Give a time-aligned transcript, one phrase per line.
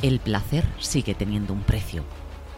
[0.00, 2.04] El placer sigue teniendo un precio.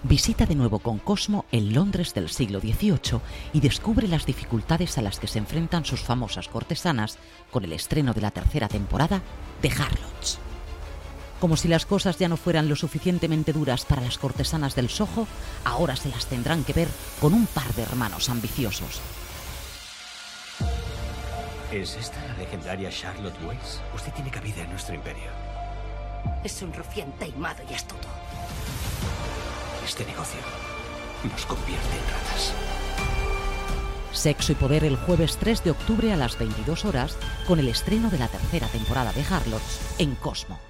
[0.03, 3.21] Visita de nuevo con Cosmo el Londres del siglo XVIII
[3.55, 7.19] y descubre las dificultades a las que se enfrentan sus famosas cortesanas
[7.51, 9.23] con el estreno de la tercera temporada
[9.63, 10.39] de Harlots.
[11.41, 15.27] Como si las cosas ya no fueran lo suficientemente duras para las cortesanas del Soho,
[15.65, 16.89] ahora se las tendrán que ver
[17.23, 19.01] con un par de hermanos ambiciosos.
[21.73, 23.81] ¿Es esta la legendaria Charlotte Weiss?
[23.95, 25.40] Usted tiene cabida en nuestro imperio.
[26.45, 28.09] Es un rufián taimado y astuto.
[29.85, 30.41] Este negocio
[31.25, 32.55] nos convierte en ratas.
[34.13, 38.11] Sexo y Poder el jueves 3 de octubre a las 22 horas con el estreno
[38.11, 40.70] de la tercera temporada de Harlots en Cosmo.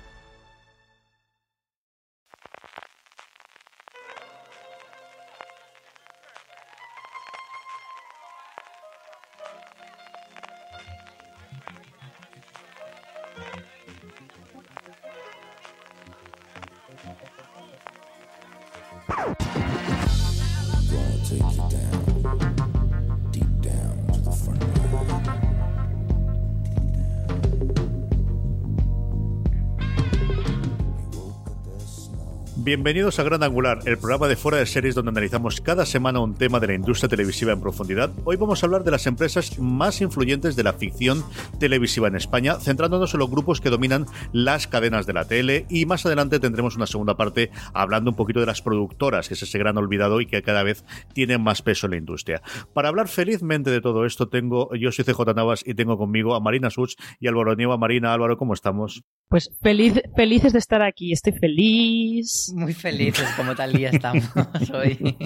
[32.70, 36.34] Bienvenidos a Gran Angular, el programa de fuera de series donde analizamos cada semana un
[36.34, 38.12] tema de la industria televisiva en profundidad.
[38.24, 41.24] Hoy vamos a hablar de las empresas más influyentes de la ficción
[41.58, 45.84] televisiva en España, centrándonos en los grupos que dominan las cadenas de la tele y
[45.84, 49.58] más adelante tendremos una segunda parte hablando un poquito de las productoras, que es ese
[49.58, 52.40] gran olvidado y que cada vez tienen más peso en la industria.
[52.72, 56.40] Para hablar felizmente de todo esto, tengo, yo soy CJ Navas y tengo conmigo a
[56.40, 57.78] Marina Such y Álvaro Nieva.
[57.78, 59.02] Marina, Álvaro, ¿cómo estamos?
[59.30, 62.52] Pues feliz, felices de estar aquí, estoy feliz.
[62.60, 64.24] Muy felices, como tal día estamos
[64.74, 65.16] hoy.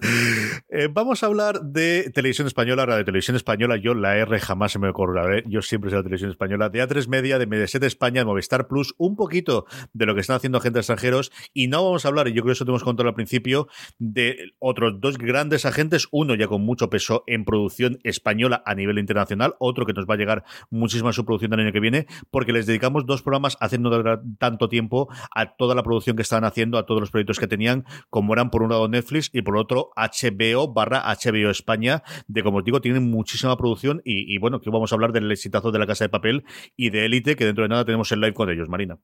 [0.72, 4.78] Eh, vamos a hablar de televisión española, de televisión española, yo la R jamás se
[4.78, 8.24] me ocurrirá, yo siempre sé la televisión española, de A3 Media, de Mediaset España, de
[8.24, 11.32] Movistar Plus, un poquito de lo que están haciendo agentes extranjeros.
[11.52, 13.66] Y no vamos a hablar, y yo creo que eso tenemos contado al principio,
[13.98, 18.98] de otros dos grandes agentes, uno ya con mucho peso en producción española a nivel
[18.98, 22.52] internacional, otro que nos va a llegar muchísima su producción el año que viene, porque
[22.52, 23.90] les dedicamos dos programas haciendo
[24.38, 27.84] tanto tiempo a toda la producción que estaban haciendo, a todos los proyectos que tenían,
[28.08, 32.58] como eran por un lado Netflix y por otro HBO barra HBO España, de como
[32.58, 35.86] os digo, tienen muchísima producción y, bueno, que vamos a hablar del exitazo de la
[35.86, 36.44] Casa de Papel
[36.76, 38.98] y de Élite, que dentro de nada tenemos el live con ellos, Marina.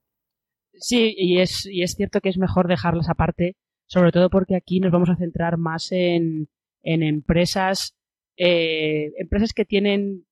[0.75, 4.81] Sí, y es, y es cierto que es mejor dejarlas aparte, sobre todo porque aquí
[4.81, 6.49] nos vamos a centrar más en,
[6.83, 7.97] en empresas,
[8.37, 10.27] eh, empresas que tienen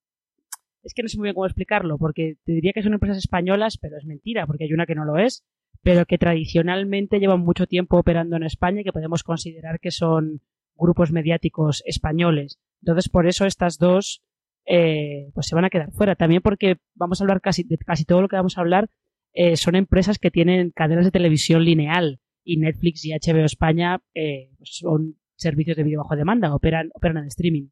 [0.84, 3.78] es que no sé muy bien cómo explicarlo, porque te diría que son empresas españolas,
[3.78, 5.42] pero es mentira, porque hay una que no lo es
[5.84, 10.40] pero que tradicionalmente llevan mucho tiempo operando en España y que podemos considerar que son
[10.74, 12.58] grupos mediáticos españoles.
[12.82, 14.22] Entonces, por eso estas dos
[14.66, 16.16] eh, pues se van a quedar fuera.
[16.16, 18.88] También porque vamos a hablar casi de casi todo lo que vamos a hablar
[19.34, 24.50] eh, son empresas que tienen cadenas de televisión lineal y Netflix y HBO España eh,
[24.56, 27.68] pues son servicios de video bajo demanda, operan, operan en streaming.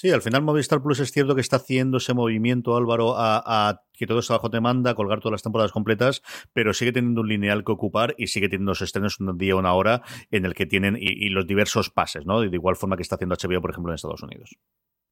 [0.00, 4.06] Sí, al final Movistar Plus es cierto que está haciendo ese movimiento, Álvaro, a, que
[4.06, 6.22] todo está bajo demanda, colgar todas las temporadas completas,
[6.54, 9.74] pero sigue teniendo un lineal que ocupar y sigue teniendo los estrenos un día, una
[9.74, 10.00] hora,
[10.30, 12.40] en el que tienen y, los diversos pases, ¿no?
[12.40, 14.56] De igual forma que está haciendo HBO, por ejemplo, en Estados Unidos.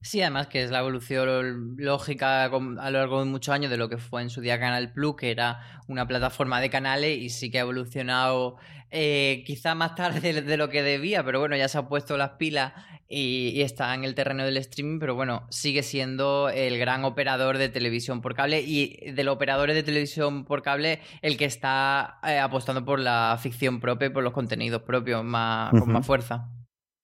[0.01, 3.89] Sí, además que es la evolución lógica a lo largo de muchos años de lo
[3.89, 7.51] que fue en su día Canal Plus, que era una plataforma de canales y sí
[7.51, 8.57] que ha evolucionado
[8.89, 12.31] eh, quizá más tarde de lo que debía, pero bueno, ya se ha puesto las
[12.31, 12.73] pilas
[13.09, 17.67] y, está en el terreno del streaming, pero bueno, sigue siendo el gran operador de
[17.67, 22.37] televisión por cable y de los operadores de televisión por cable el que está eh,
[22.37, 26.49] apostando por la ficción propia y por los contenidos propios más, con más fuerza.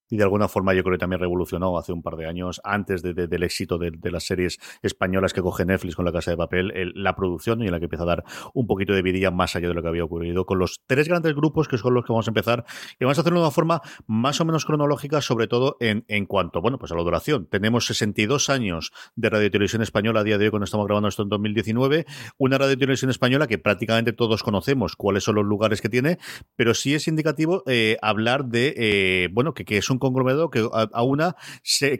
[0.10, 3.02] Y de alguna forma yo creo que también revolucionó hace un par de años, antes
[3.02, 7.16] del éxito de, las series españolas que coge Netflix con La Casa de Papel, la
[7.16, 8.24] producción y en la que empieza a dar
[8.54, 11.34] un poquito de vidilla más allá de lo que había ocurrido con los tres grandes
[11.34, 12.66] grupos que son los que vamos a empezar.
[13.00, 16.26] Y vamos a hacerlo de una forma más o menos cronológica, sobre todo en, en
[16.26, 17.48] cuanto bueno, pues a la duración.
[17.48, 21.10] Tenemos 62 años de Radio y Televisión Española a día de hoy cuando estamos grabando
[21.10, 22.06] esto en 2019.
[22.38, 26.18] Una Radio y Televisión Española que prácticamente todos conocemos cuáles son los lugares que tiene,
[26.56, 30.50] pero sí es indicativo eh, hablar de, eh, bueno, que, que es un un conglomerado
[30.50, 31.36] que aúna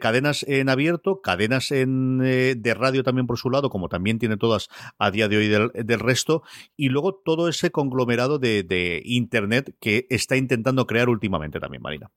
[0.00, 4.36] cadenas en abierto, cadenas en, eh, de radio también por su lado, como también tiene
[4.36, 6.42] todas a día de hoy del, resto,
[6.76, 12.10] y luego todo ese conglomerado de, Internet que está intentando crear últimamente también, Marina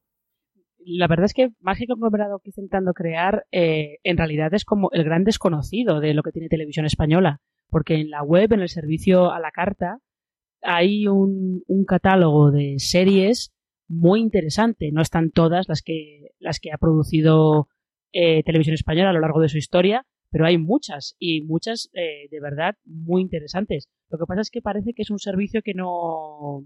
[0.85, 4.65] la verdad es que más que conglomerado que está intentando crear, eh, en realidad es
[4.65, 7.41] como el gran desconocido de lo que tiene televisión española.
[7.69, 9.99] Porque en la web, en el servicio a la carta,
[10.61, 13.51] hay un, catálogo de series
[13.89, 14.91] muy interesante.
[14.93, 17.67] No están todas las que, las que ha producido
[18.13, 22.27] eh, televisión española a lo largo de su historia, pero hay muchas y muchas eh,
[22.31, 23.89] de verdad muy interesantes.
[24.09, 26.65] Lo que pasa es que parece que es un servicio que no,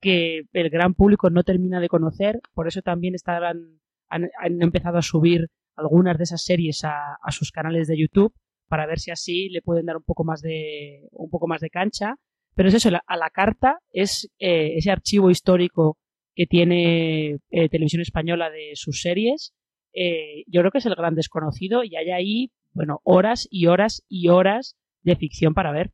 [0.00, 4.30] que el gran público no termina de conocer, por eso también estarán, han,
[4.62, 8.34] empezado a subir algunas de esas series a, sus canales de YouTube
[8.68, 11.70] para ver si así le pueden dar un poco más de un poco más de
[11.70, 12.16] cancha.
[12.54, 15.98] Pero es eso, a la carta es eh, ese archivo histórico
[16.34, 19.54] que tiene eh, Televisión Española de sus series.
[19.92, 24.04] Eh, yo creo que es el gran desconocido y hay ahí, bueno, horas y horas
[24.08, 25.92] y horas de ficción para ver.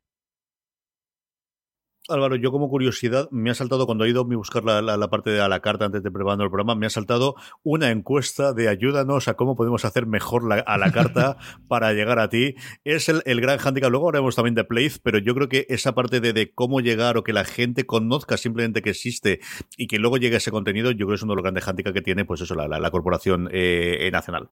[2.09, 5.47] Álvaro, yo como curiosidad me ha saltado cuando he ido a buscar la, parte de
[5.47, 9.35] la carta antes de preparando el programa, me ha saltado una encuesta de ayúdanos a
[9.35, 11.37] cómo podemos hacer mejor a la carta
[11.67, 12.55] para llegar a ti.
[12.83, 13.91] Es el, gran handicap.
[13.91, 17.23] Luego hablaremos también de Place, pero yo creo que esa parte de, cómo llegar o
[17.23, 19.39] que la gente conozca simplemente que existe
[19.77, 21.93] y que luego llegue ese contenido, yo creo que es uno de los grandes handicaps
[21.93, 24.49] que tiene, pues eso, la, corporación eh, nacional.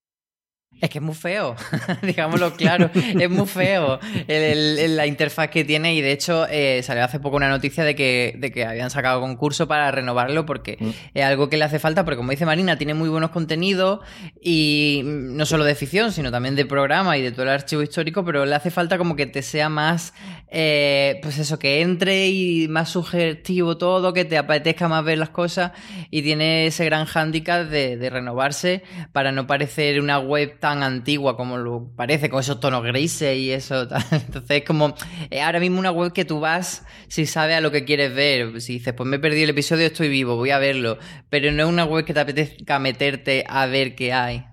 [0.81, 1.55] Es que es muy feo,
[2.01, 7.19] digámoslo claro, es muy feo la interfaz que tiene y de hecho eh, salió hace
[7.19, 10.89] poco una noticia de que, de que habían sacado concurso para renovarlo porque mm.
[11.13, 13.99] es algo que le hace falta, porque como dice Marina, tiene muy buenos contenidos
[14.41, 18.23] y no solo de ficción, sino también de programa y de todo el archivo histórico,
[18.23, 20.13] pero le hace falta como que te sea más,
[20.49, 25.29] eh, pues eso, que entre y más sugestivo todo, que te apetezca más ver las
[25.29, 25.71] cosas
[26.09, 30.83] y tiene ese gran hándicap de, de renovarse para no parecer una web tan tan
[30.83, 33.81] antigua como lo parece, con esos tonos grises y eso.
[34.11, 34.93] Entonces es como
[35.31, 38.61] eh, ahora mismo una web que tú vas si sabes a lo que quieres ver.
[38.61, 40.99] Si dices, pues me he perdido el episodio, estoy vivo, voy a verlo.
[41.29, 44.45] Pero no es una web que te apetezca meterte a ver qué hay.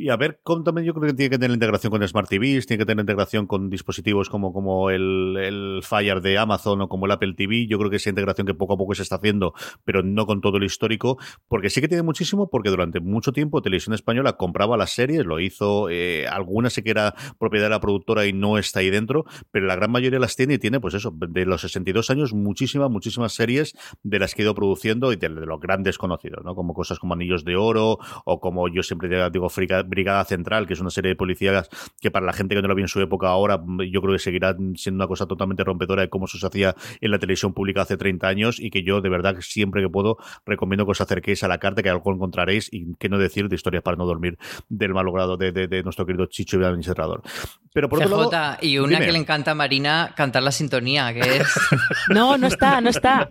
[0.00, 2.78] Y a ver, también yo creo que tiene que tener integración con Smart TVs, tiene
[2.78, 7.10] que tener integración con dispositivos como, como el, el, Fire de Amazon o como el
[7.10, 7.66] Apple TV.
[7.66, 9.54] Yo creo que esa integración que poco a poco se está haciendo,
[9.84, 11.18] pero no con todo el histórico,
[11.48, 15.40] porque sí que tiene muchísimo, porque durante mucho tiempo Televisión Española compraba las series, lo
[15.40, 19.24] hizo, eh, algunas sí que era propiedad de la productora y no está ahí dentro,
[19.50, 22.88] pero la gran mayoría las tiene y tiene, pues eso, de los 62 años, muchísimas,
[22.88, 26.54] muchísimas series de las que he ido produciendo y de, los grandes conocidos, ¿no?
[26.54, 30.74] Como cosas como Anillos de Oro o como yo siempre digo, Frica Brigada Central, que
[30.74, 31.68] es una serie de policías
[32.00, 34.18] que para la gente que no lo vio en su época ahora, yo creo que
[34.18, 37.96] seguirá siendo una cosa totalmente rompedora de cómo se hacía en la televisión pública hace
[37.96, 41.48] 30 años y que yo de verdad siempre que puedo recomiendo que os acerquéis a
[41.48, 44.38] la carta, que algo encontraréis y que no decir de historias para no dormir
[44.68, 47.22] del malogrado de, de, nuestro querido Chicho y Administrador.
[47.72, 51.20] Pero por otro lado, y una que le encanta a Marina cantar la sintonía, que
[51.20, 51.48] es...
[52.08, 53.28] no, no está, no está.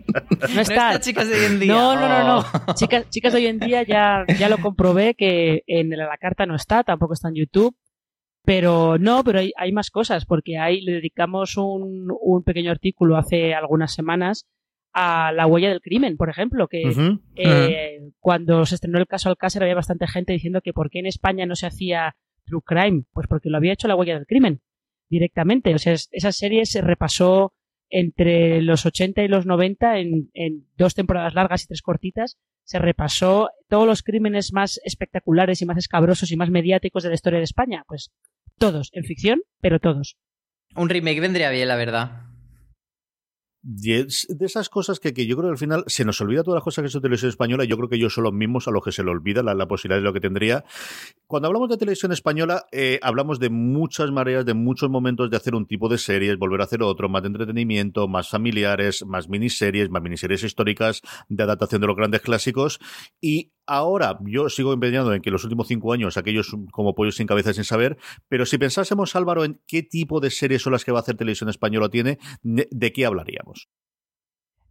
[0.54, 1.00] No está.
[1.00, 1.72] chicas de hoy en día.
[1.72, 2.38] No, no, no, no.
[2.66, 2.74] Oh.
[2.74, 6.54] Chicas, chicas de hoy en día ya, ya lo comprobé que en la carta no
[6.54, 7.76] está, tampoco está en YouTube.
[8.44, 13.18] Pero no, pero hay, hay más cosas, porque ahí le dedicamos un, un, pequeño artículo
[13.18, 14.46] hace algunas semanas
[14.94, 16.82] a la huella del crimen, por ejemplo, que
[17.36, 21.06] eh, cuando se estrenó el caso Alcácer había bastante gente diciendo que por qué en
[21.06, 22.16] España no se hacía
[22.48, 24.60] True Crime, pues porque lo había hecho la huella del crimen
[25.08, 25.74] directamente.
[25.74, 27.54] O sea, esa serie se repasó
[27.90, 32.38] entre los 80 y los 90 en, en dos temporadas largas y tres cortitas
[32.68, 37.14] se repasó todos los crímenes más espectaculares y más escabrosos y más mediáticos de la
[37.14, 37.82] historia de España.
[37.88, 38.12] Pues
[38.58, 40.18] todos, en ficción, pero todos.
[40.76, 42.27] Un remake vendría bien, la verdad.
[43.70, 44.06] De
[44.46, 46.88] esas cosas que, yo creo que al final se nos olvida todas las cosas que
[46.88, 47.64] son televisión española.
[47.64, 50.00] Yo creo que ellos son los mismos a los que se le olvida la, posibilidad
[50.00, 50.64] de lo que tendría.
[51.26, 55.54] Cuando hablamos de televisión española, eh, hablamos de muchas mareas, de muchos momentos de hacer
[55.54, 59.90] un tipo de series, volver a hacer otro, más de entretenimiento, más familiares, más miniseries,
[59.90, 62.78] más miniseries históricas, de adaptación de los grandes clásicos.
[63.20, 67.26] Y ahora yo sigo empeñado en que los últimos cinco años aquellos como pollos sin
[67.26, 67.98] cabeza sin saber,
[68.28, 71.16] pero si pensásemos, Álvaro, en qué tipo de series son las que va a hacer
[71.16, 73.68] televisión española tiene, ¿de qué hablaríamos?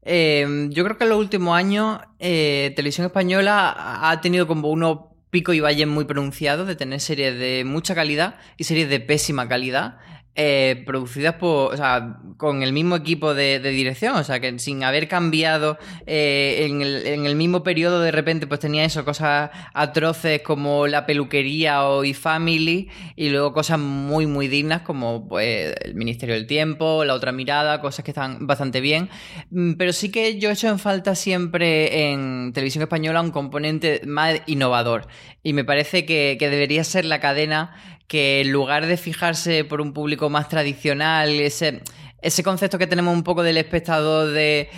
[0.02, 5.00] Em, yo creo que en los últimos años eh, Televisión Española ha tenido como unos
[5.30, 9.48] pico y valles muy pronunciados de tener series de mucha calidad y series de pésima
[9.48, 9.98] calidad.
[10.40, 14.84] Eh, producidas por, o sea, con el mismo equipo de, dirección, o sea, que sin
[14.84, 20.86] haber cambiado eh, en, el, mismo periodo de repente pues tenía eso, cosas atroces como
[20.86, 26.46] la peluquería o eFamily y luego cosas muy muy dignas como pues el Ministerio del
[26.46, 29.10] Tiempo, la otra mirada, cosas que están bastante bien,
[29.50, 34.02] mm, pero sí que yo he hecho en falta siempre en televisión española un componente
[34.06, 35.08] más innovador
[35.42, 39.94] y me parece que debería ser la cadena que en lugar de fijarse por un
[39.94, 41.82] público más tradicional, ese,
[42.22, 44.70] ese concepto que tenemos un poco del espectador de,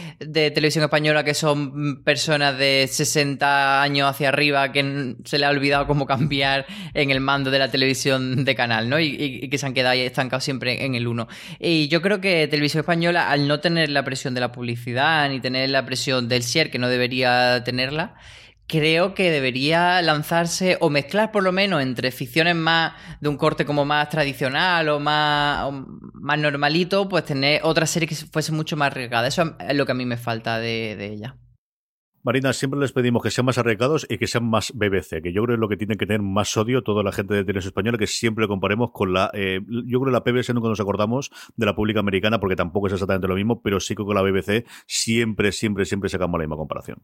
[0.53, 5.87] televisión española, que son personas de 60 años hacia arriba, que se le ha olvidado
[5.87, 8.99] cómo cambiar en el mando de la televisión de canal, ¿no?
[8.99, 11.27] Y, que se han quedado ahí estancados siempre en el uno.
[11.59, 15.39] Y yo creo que televisión española, al no tener la presión de la publicidad, ni
[15.39, 18.15] tener la presión del share, que no debería tenerla,
[18.69, 23.65] creo que debería lanzarse o mezclar por lo menos entre ficciones más de un corte
[23.65, 25.73] como más tradicional o más,
[26.13, 29.27] más normalito, pues tener otra serie que fuese mucho más arriesgada.
[29.27, 31.35] Eso es lo que a mí me falta de, ella.
[32.21, 35.41] Marina, siempre les pedimos que sean más arriesgados y que sean más BBC, que yo
[35.41, 37.69] creo que es lo que tienen que tener más odio toda la gente de televisión
[37.69, 39.31] española, que siempre comparemos con la...
[39.33, 42.85] Eh, yo creo que la PBS nunca nos acordamos de la pública americana porque tampoco
[42.85, 46.43] es exactamente lo mismo, pero sí que con la BBC siempre, siempre, siempre sacamos la
[46.43, 47.01] misma comparación.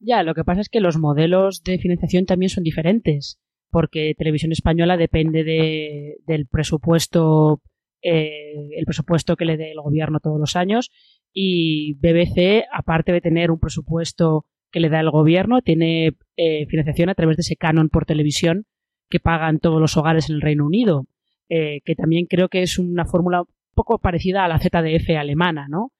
[0.00, 3.38] Ya, lo que pasa es que los modelos de financiación también son diferentes,
[3.70, 7.60] porque Televisión Española depende de, del presupuesto,
[8.02, 10.90] eh, el presupuesto que le dé el gobierno todos los años,
[11.32, 17.08] y BBC, aparte de tener un presupuesto que le da el gobierno, tiene eh, financiación
[17.08, 18.66] a través de ese canon por televisión
[19.10, 21.06] que pagan todos los hogares en el Reino Unido,
[21.48, 25.66] eh, que también creo que es una fórmula un poco parecida a la ZDF alemana,
[25.68, 25.92] ¿no?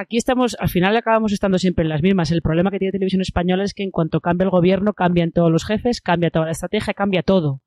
[0.00, 2.30] Aquí estamos, al final acabamos estando siempre en las mismas.
[2.30, 5.52] El problema que tiene Televisión Española es que en cuanto cambia el gobierno, cambian todos
[5.52, 7.62] los jefes, cambia toda la estrategia, cambia todo.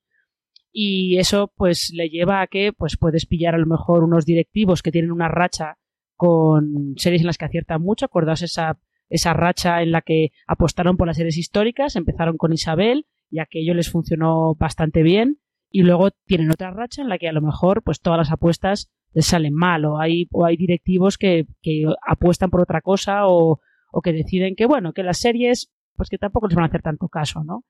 [0.72, 4.82] Y eso pues le lleva a que pues puedes pillar a lo mejor unos directivos
[4.82, 5.78] que tienen una racha
[6.16, 8.06] con series en las que aciertan mucho.
[8.06, 13.06] Acordaos esa, esa racha en la que apostaron por las series históricas, empezaron con Isabel
[13.30, 15.40] y aquello les funcionó bastante bien.
[15.70, 18.92] Y luego tienen otra racha en la que a lo mejor pues todas las apuestas
[19.14, 23.60] les salen mal o hay, o hay directivos que, que apuestan por otra cosa o,
[23.92, 26.82] o, que deciden que, bueno, que las series, pues que tampoco les van a hacer
[26.82, 27.64] tanto caso, ¿no?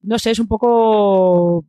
[0.00, 1.64] No sé, es un poco...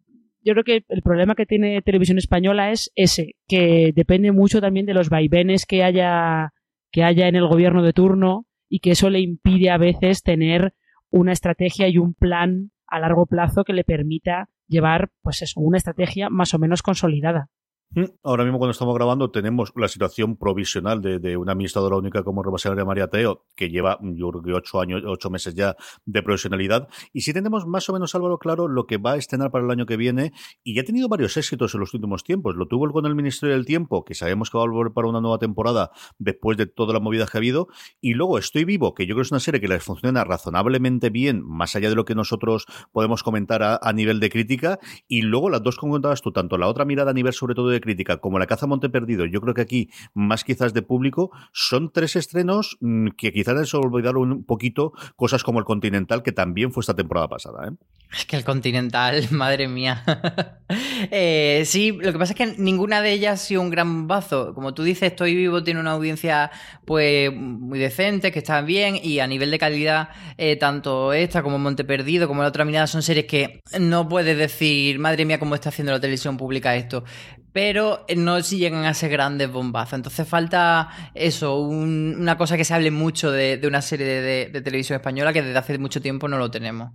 [0.46, 4.86] Yo creo que el problema que tiene Televisión Española es ese, que depende mucho también
[4.86, 6.52] de los vaivenes que haya,
[6.92, 10.74] que haya en el gobierno de turno y que eso le impide a veces tener
[11.12, 15.78] una estrategia y un plan a largo plazo que le permita llevar, pues eso, una
[15.78, 17.50] estrategia más o menos consolidada.
[17.96, 22.42] Mm, ahora mismo cuando estamos grabando tenemos la situación provisional de, una administradora única como
[22.44, 26.88] de María Teo, que lleva yo creo que ocho años, ocho meses ya de profesionalidad.
[27.12, 29.72] Y si tenemos más o menos, Álvaro, claro lo que va a estrenar para el
[29.72, 30.34] año que viene,
[30.64, 32.56] y ya ha tenido varios éxitos en los últimos tiempos.
[32.56, 35.22] Lo tuvo con el Ministerio del Tiempo, que sabemos que va a volver para una
[35.22, 37.68] nueva temporada después de todas las movidas que ha habido.
[38.02, 41.10] Y luego Estoy Vivo, que yo creo que es una serie que les funciona razonablemente
[41.10, 44.80] bien, más allá de lo que nosotros podemos comentar a, nivel de crítica.
[45.08, 47.70] Y luego las dos que comentabas tú, tanto la otra mirada a nivel sobre todo
[47.70, 51.32] de crítica como La caza Monte Perdido, yo creo que aquí, más quizás de público,
[51.52, 56.32] son tres estrenos mm, que quizás les olvidaron un poquito cosas como El Continental, que
[56.32, 57.68] también fue esta temporada pasada.
[57.68, 57.72] ¿eh?
[58.18, 60.04] Es que El Continental, madre mía.
[61.12, 64.56] Eh, sí, lo que pasa es que ninguna de ellas ha sido un gran bazo.
[64.56, 66.50] Como tú dices, Estoy Vivo tiene una audiencia
[66.86, 71.60] pues muy decente, que está bien, y a nivel de calidad, eh, tanto esta como
[71.60, 75.54] Monte Perdido, como la otra mirada, son series que no puedes decir, madre mía, cómo
[75.54, 77.04] está haciendo la televisión pública esto
[77.54, 79.94] pero no si llegan a ser grandes bombazos.
[79.94, 85.32] Entonces falta eso, una cosa que se hable mucho de, una serie de, televisión española
[85.32, 86.92] que desde hace mucho tiempo no lo tenemos.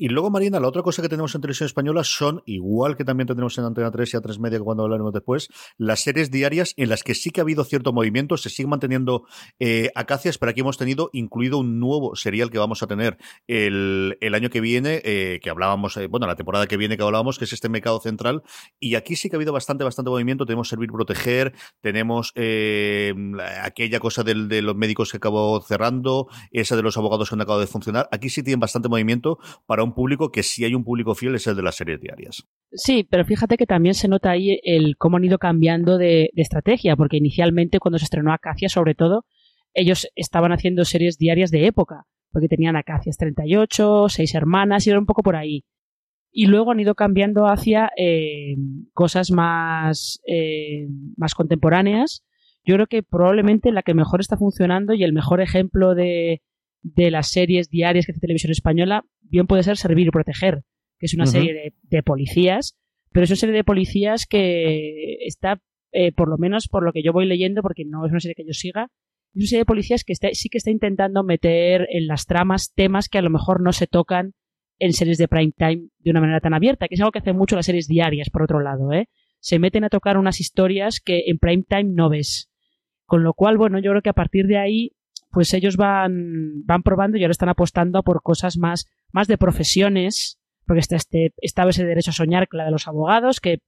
[0.00, 3.26] Y luego, Marina, la otra cosa que tenemos en televisión española son, igual que también
[3.26, 6.72] tenemos en Antena 3 y a 3 Media, que cuando hablaremos después, las series diarias
[6.76, 9.24] en las que sí que ha habido cierto movimiento, se siguen manteniendo
[9.58, 14.16] eh, acacias, pero aquí hemos tenido incluido un nuevo serial que vamos a tener el,
[14.32, 17.46] año que viene, eh, que hablábamos, eh, bueno, la temporada que viene que hablábamos, que
[17.46, 18.44] es este mercado central,
[18.78, 22.32] y aquí sí que ha habido bastante, bastante movimiento, tenemos Servir Proteger, tenemos
[23.62, 27.62] aquella cosa de los médicos que acabó cerrando, esa de los abogados que han acabado
[27.62, 31.14] de funcionar, aquí sí tienen bastante movimiento para un público que si hay un público
[31.14, 32.44] fiel es el de las series diarias.
[32.72, 36.96] Sí, pero fíjate que también se nota ahí el cómo han ido cambiando de, estrategia,
[36.96, 39.24] porque inicialmente cuando se estrenó Acacia, sobre todo,
[39.74, 44.98] ellos estaban haciendo series diarias de época, porque tenían Acacias 38, seis hermanas, y era
[44.98, 45.64] un poco por ahí.
[46.30, 48.56] Y luego han ido cambiando hacia eh,
[48.92, 52.22] cosas más, eh, más contemporáneas.
[52.64, 56.42] Yo creo que probablemente la que mejor está funcionando y el mejor ejemplo de,
[56.82, 60.62] de las series diarias que hace Televisión Española, bien puede ser Servir y Proteger,
[60.98, 62.76] que es una serie de, policías,
[63.12, 65.60] pero es una serie de policías que está,
[65.92, 68.34] eh, por lo menos por lo que yo voy leyendo, porque no es una serie
[68.34, 68.90] que yo siga,
[69.34, 73.08] es una serie de policías que sí que está intentando meter en las tramas temas
[73.08, 74.34] que a lo mejor no se tocan
[74.78, 77.36] en series de prime time de una manera tan abierta, que es algo que hacen
[77.36, 79.08] mucho las series diarias, por otro lado, ¿eh?
[79.40, 82.50] Se meten a tocar unas historias que en prime time no ves.
[83.06, 84.92] Con lo cual, bueno, yo creo que a partir de ahí,
[85.38, 90.36] pues ellos van, van probando y ahora están apostando por cosas más, más de profesiones,
[90.66, 93.58] porque está este, estaba ese derecho a soñar, que la de los abogados, que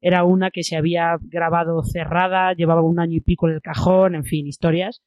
[0.00, 4.14] era una que se había grabado cerrada, llevaba un año y pico en el cajón,
[4.14, 5.02] en fin, historias.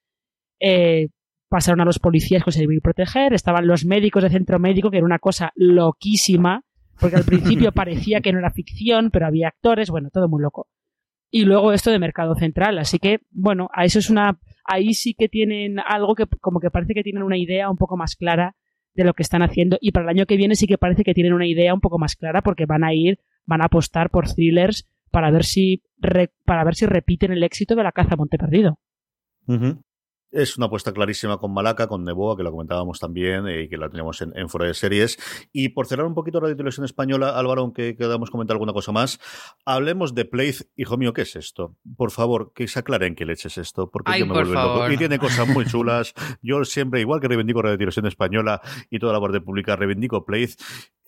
[0.59, 1.07] Eh,
[1.49, 4.97] pasaron a los policías con servir y proteger, estaban los médicos de centro médico, que
[4.97, 6.65] era una cosa loquísima,
[6.99, 10.67] porque al principio parecía que no era ficción, pero había actores, bueno, todo muy loco.
[11.31, 15.13] Y luego esto de mercado central, así que, bueno, a eso es una, ahí sí
[15.13, 18.55] que tienen algo que como que parece que tienen una idea un poco más clara
[18.93, 21.13] de lo que están haciendo y para el año que viene sí que parece que
[21.13, 24.27] tienen una idea un poco más clara porque van a ir, van a apostar por
[24.27, 25.81] thrillers para ver si
[26.45, 28.79] para ver si repiten el éxito de la caza Monte Perdido.
[30.31, 33.89] Es una apuesta clarísima con Malaca, con Neboa, que lo comentábamos también y que la
[33.89, 35.17] tenemos en, en fuera de series.
[35.51, 39.19] Y por cerrar un poquito Radio Televisión Española, Álvaro, aunque quedamos comentar alguna cosa más,
[39.65, 40.69] hablemos de Place.
[40.75, 41.75] Hijo mío, ¿qué es esto?
[41.97, 44.91] Por favor, que se aclaren qué leche es esto, porque yo me vuelvo loco.
[44.91, 46.13] Y tiene cosas muy chulas.
[46.41, 50.55] Yo siempre, igual que reivindico Radio Televisión Española y toda la parte pública, reivindico Place.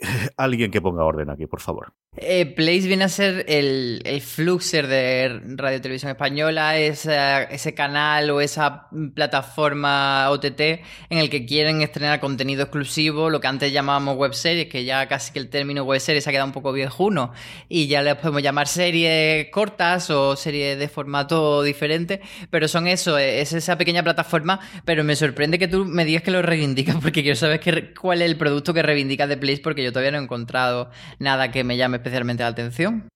[0.38, 1.93] Alguien que ponga orden aquí, por favor.
[2.15, 7.17] Eh, Place viene a ser el, el fluxer de Radio Televisión Española, ese,
[7.50, 10.62] ese canal o esa plataforma OTT
[11.10, 15.07] en el que quieren estrenar contenido exclusivo, lo que antes llamábamos web series, que ya
[15.07, 17.33] casi que el término web series se ha quedado un poco viejuno
[17.67, 23.17] y ya les podemos llamar series cortas o series de formato diferente, pero son eso,
[23.17, 27.24] es esa pequeña plataforma, pero me sorprende que tú me digas que lo reivindicas porque
[27.24, 30.23] quiero saber cuál es el producto que reivindicas de Place porque yo todavía no he
[30.23, 33.12] encontrado nada que me llame especialmente la atención.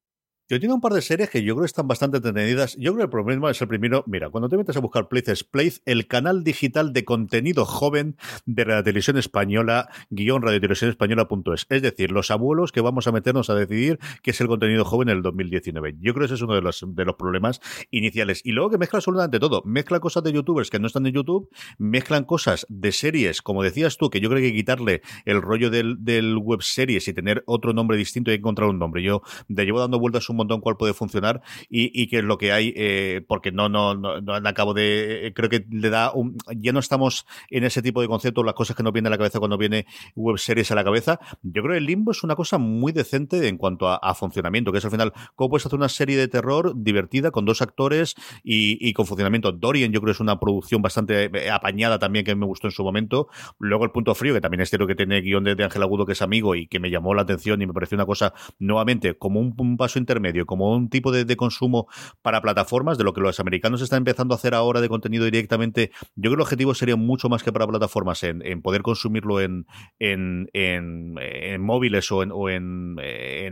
[0.50, 2.78] Yo tengo un par de series que yo creo que están bastante entretenidas.
[2.78, 4.06] Yo creo que el problema es el primero.
[4.08, 8.64] Mira, cuando te metes a buscar Place Place, el canal digital de contenido joven de
[8.64, 11.66] Radio Televisión Española, guion radiotelevisiónespañola.es.
[11.68, 15.10] Es decir, los abuelos que vamos a meternos a decidir qué es el contenido joven
[15.10, 15.98] en el 2019.
[16.00, 17.60] Yo creo que ese es uno de los, de los problemas
[17.92, 18.40] iniciales.
[18.46, 19.64] Y luego que mezcla absolutamente todo.
[19.66, 23.98] Mezcla cosas de youtubers que no están en YouTube, mezclan cosas de series, como decías
[23.98, 27.14] tú, que yo creo que hay que quitarle el rollo del, del web series y
[27.14, 29.04] tener otro nombre distinto y encontrar un nombre.
[29.04, 32.38] Yo de llevo dando vueltas un montón cuál puede funcionar y, y qué es lo
[32.38, 36.12] que hay, eh, porque no, no, no, no acabo de, eh, creo que le da
[36.12, 39.12] un, ya no estamos en ese tipo de conceptos, las cosas que nos vienen a
[39.12, 39.86] la cabeza cuando viene
[40.16, 41.20] web series a la cabeza.
[41.44, 44.80] Yo creo que el limbo es una cosa muy decente en cuanto a, funcionamiento, que
[44.80, 48.94] es al final, cómo puedes hacer una serie de terror divertida con dos actores y,
[48.94, 49.52] con funcionamiento.
[49.52, 52.72] Dorian yo creo que es una producción bastante eh, apañada también que me gustó en
[52.72, 53.28] su momento.
[53.60, 56.14] Luego el punto frío, que también es cierto que tiene guion de, Ángel Agudo, que
[56.14, 59.40] es amigo y que me llamó la atención y me pareció una cosa nuevamente como
[59.40, 61.88] un paso intermedio, como un tipo de, consumo
[62.22, 65.92] para plataformas, de lo que los americanos están empezando a hacer ahora de contenido directamente.
[66.16, 69.68] Yo creo que el objetivo sería mucho más que para plataformas, en, poder consumirlo en,
[70.00, 72.98] en, en, móviles o en, o en,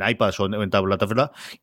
[0.07, 1.09] iPads o en, tabletas.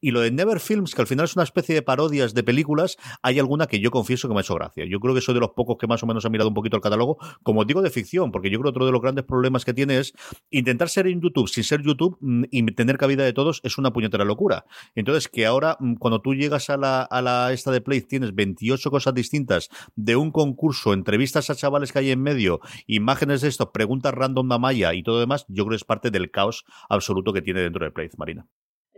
[0.01, 2.96] Y lo de Never Films, que al final es una especie de parodias de películas,
[3.22, 4.85] hay alguna que yo confieso que me ha hecho gracia.
[4.85, 6.77] Yo creo que soy de los pocos que más o menos ha mirado un poquito
[6.77, 9.64] el catálogo, como digo, de ficción, porque yo creo que otro de los grandes problemas
[9.64, 10.12] que tiene es
[10.51, 13.92] intentar ser en YouTube sin ser YouTube mm, y tener cabida de todos es una
[13.92, 14.64] puñetera locura.
[15.03, 18.35] Entonces, que ahora Mm, cuando tú llegas a la, a la esta de Play, tienes
[18.35, 23.49] 28 cosas distintas de un concurso, entrevistas a chavales que hay en medio, imágenes de
[23.49, 26.65] esto, preguntas random a Maya y todo demás, yo creo que es parte del caos
[26.88, 28.47] absoluto que tiene dentro de Play, Marina.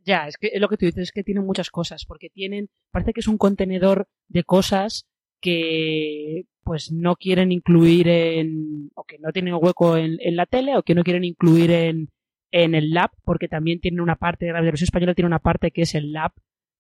[0.05, 3.13] Ya, es que lo que tú dices es que tienen muchas cosas, porque tienen, parece
[3.13, 5.07] que es un contenedor de cosas
[5.41, 10.77] que pues no quieren incluir en, o que no tienen hueco en, en la tele,
[10.77, 12.09] o que no quieren incluir en,
[12.57, 15.83] en el lab, porque también tienen una parte, la versión española tiene una parte que
[15.83, 16.31] es el lab,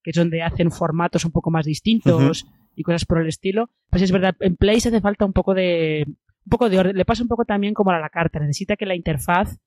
[0.04, 3.70] que es donde hacen formatos un poco más distintos y cosas por el estilo.
[3.90, 6.96] Pues es verdad, en Play se hace falta un poco de un poco de orden.
[6.96, 8.38] Le pasa un poco también como a la carta.
[8.38, 9.58] Necesita que la interfaz,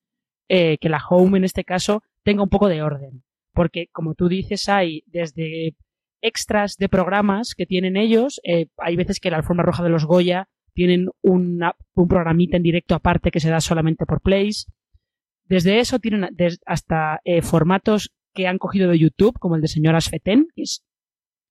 [0.48, 3.24] eh, que la home en este caso, tenga un poco de orden.
[3.52, 5.76] Porque, como tú dices, hay desde
[6.22, 8.40] extras de programas que tienen ellos.
[8.46, 12.64] Eh, hay veces que la alfombra roja de los Goya tienen una, un programita en
[12.64, 14.68] directo aparte que se da solamente por plays.
[15.48, 16.30] Desde eso tienen
[16.66, 20.84] hasta eh, formatos que han cogido de YouTube, como el de Señoras Feten, que es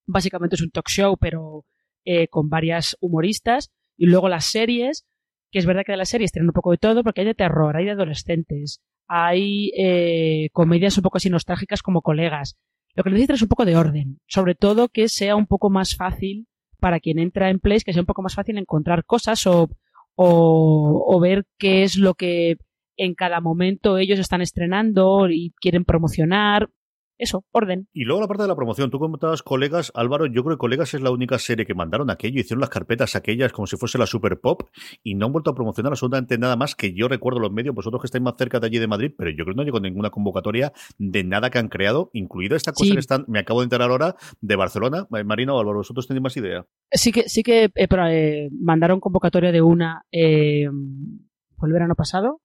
[0.05, 1.65] básicamente es un talk show, pero
[2.05, 3.71] eh, con varias humoristas.
[3.97, 5.05] Y luego las series,
[5.51, 7.33] que es verdad que de las series tienen un poco de todo, porque hay de
[7.33, 12.57] terror, hay de adolescentes, hay eh, comedias un poco así nostálgicas como colegas.
[12.95, 15.95] Lo que necesita es un poco de orden, sobre todo que sea un poco más
[15.95, 16.47] fácil
[16.79, 19.69] para quien entra en Place, que sea un poco más fácil encontrar cosas o,
[20.15, 22.57] o, o ver qué es lo que
[22.97, 26.69] en cada momento ellos están estrenando y quieren promocionar
[27.17, 27.87] eso, orden.
[27.93, 30.93] Y luego la parte de la promoción, tú comentabas colegas, Álvaro, yo creo que colegas
[30.93, 34.05] es la única serie que mandaron aquello, hicieron las carpetas aquellas como si fuese la
[34.05, 34.63] Super Pop
[35.03, 38.01] y no han vuelto a promocionar absolutamente nada más que yo recuerdo los medios, vosotros
[38.01, 40.09] que estáis más cerca de allí de Madrid, pero yo creo que no llegó ninguna
[40.11, 43.89] convocatoria de nada que han creado, incluida esta cosa que están, me acabo de enterar
[43.89, 45.07] ahora, de Barcelona.
[45.15, 46.65] Eh, Marina o Álvaro, ¿vosotros tenéis más idea?
[46.91, 52.41] Sí que, sí que eh, eh, mandaron convocatoria de una, fue el verano pasado,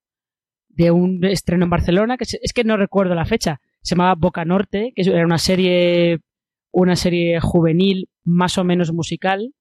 [0.72, 4.44] de un estreno en Barcelona, que es que no recuerdo la fecha, se llamaba Boca
[4.44, 6.20] Norte, que era una serie,
[6.70, 9.52] una serie juvenil más o menos musical.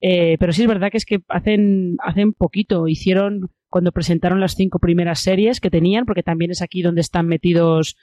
[0.00, 2.88] Eh, pero sí es verdad que es que hacen, hacen poquito.
[2.88, 7.26] Hicieron cuando presentaron las cinco primeras series que tenían, porque también es aquí donde están
[7.26, 7.96] metidos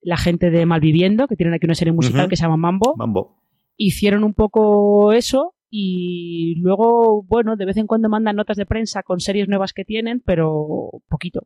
[0.00, 2.94] la gente de Malviviendo, que tienen aquí una serie musical que se llama Mambo.
[2.96, 3.42] Mambo.
[3.76, 9.02] Hicieron un poco eso y luego, bueno, de vez en cuando mandan notas de prensa
[9.02, 11.42] con series nuevas que tienen, pero poquito.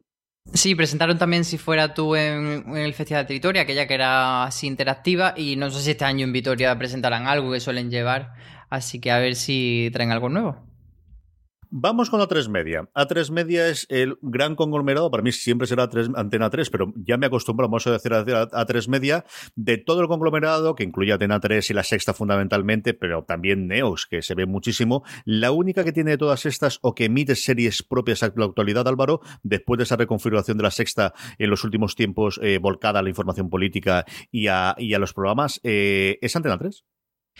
[0.52, 4.66] Sí, presentaron también Si fuera tú en, el Festival de Vitoria, aquella que era así
[4.66, 8.34] interactiva, y no sé si este año en Vitoria presentarán algo que suelen llevar,
[8.68, 10.69] así que a ver si traen algo nuevo.
[11.72, 12.88] Vamos con A3 Media.
[12.96, 17.26] A3 Media es el gran conglomerado, para mí siempre será Antena 3, pero ya me
[17.26, 21.84] acostumbramos a decir A3 Media, de todo el conglomerado, que incluye Antena 3 y la
[21.84, 25.04] Sexta fundamentalmente, pero también Neos, que se ve muchísimo.
[25.24, 28.88] La única que tiene de todas estas o que emite series propias a la actualidad,
[28.88, 33.02] Álvaro, después de esa reconfiguración de la Sexta en los últimos tiempos eh, volcada a
[33.04, 36.84] la información política y a, los programas, eh, ¿es Antena 3?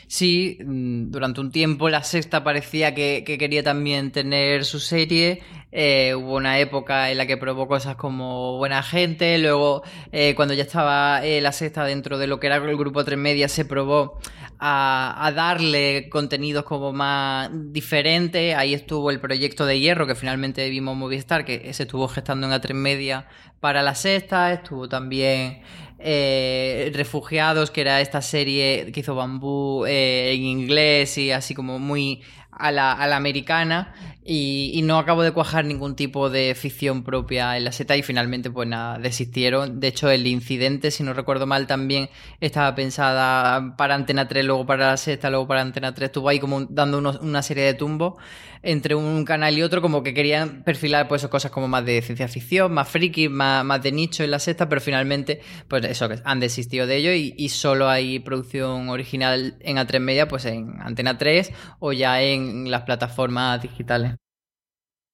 [0.06, 5.42] Sí, mm, durante un tiempo la sexta parecía que, quería también tener su serie.
[5.72, 9.38] Eh, hubo una época en la que probó cosas como Buena Gente.
[9.38, 13.04] Luego, eh, cuando ya estaba eh, la sexta dentro de lo que era el grupo
[13.04, 14.18] Tres Media, se probó
[14.58, 18.56] a, a, darle contenidos como más diferentes.
[18.56, 22.52] Ahí estuvo el proyecto de Hierro, que finalmente vimos Movistar, que se estuvo gestando en
[22.52, 23.28] A3 Media
[23.60, 24.52] para la sexta.
[24.52, 25.62] Estuvo también
[26.02, 31.78] eh, Refugiados, que era esta serie que hizo Bambú eh, en inglés y así como
[31.78, 33.94] muy a la, a la americana
[34.32, 38.50] y, no acabo de cuajar ningún tipo de ficción propia en la seta y finalmente
[38.50, 39.80] pues nada, desistieron.
[39.80, 42.10] De hecho el incidente, si no recuerdo mal, también
[42.40, 46.38] estaba pensada para Antena 3, luego para la sexta, luego para Antena 3, estuvo ahí
[46.38, 48.14] como dando una serie de tumbos
[48.62, 52.28] entre un canal y otro, como que querían perfilar pues cosas como más de ciencia
[52.28, 56.40] ficción, más friki, más, más de nicho en la sexta, pero finalmente pues eso, han
[56.40, 61.16] desistido de ello y, y solo hay producción original en A3 Media, pues en Antena
[61.16, 64.16] 3 o ya en las plataformas digitales.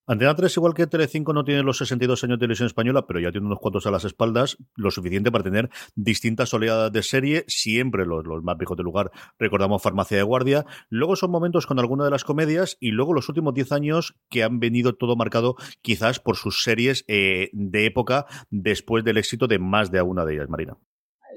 [0.09, 3.33] Antena 3, igual que Telecinco, no tiene los 62 años de televisión española, pero ya
[3.33, 8.07] tiene unos cuantos a las espaldas, lo suficiente para tener distintas oleadas de serie, siempre
[8.07, 10.65] los, los más viejos del lugar, recordamos Farmacia de Guardia.
[10.91, 14.45] Luego son momentos con alguna de las comedias y luego los últimos 10 años que
[14.45, 19.59] han venido todo marcado quizás por sus series eh, de época después del éxito de
[19.59, 20.77] más de alguna de ellas, Marina.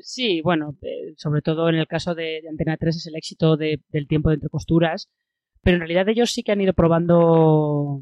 [0.01, 4.07] Sí, bueno, eh, sobre todo en el caso de, Antena 3 es el éxito del
[4.07, 5.09] tiempo de entre costuras,
[5.61, 8.01] pero en realidad ellos sí que han ido probando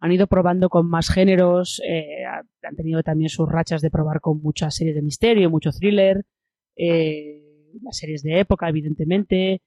[0.00, 4.40] han ido probando con más géneros, eh, han tenido también sus rachas de probar con
[4.40, 6.24] muchas series de misterio, mucho thriller,
[6.74, 7.42] eh,
[7.82, 9.60] las series de época, evidentemente.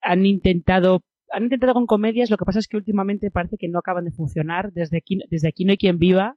[0.00, 3.80] Han intentado, han intentado con comedias, lo que pasa es que últimamente parece que no
[3.80, 4.72] acaban de funcionar.
[4.72, 6.36] Desde aquí, desde aquí no hay quien viva.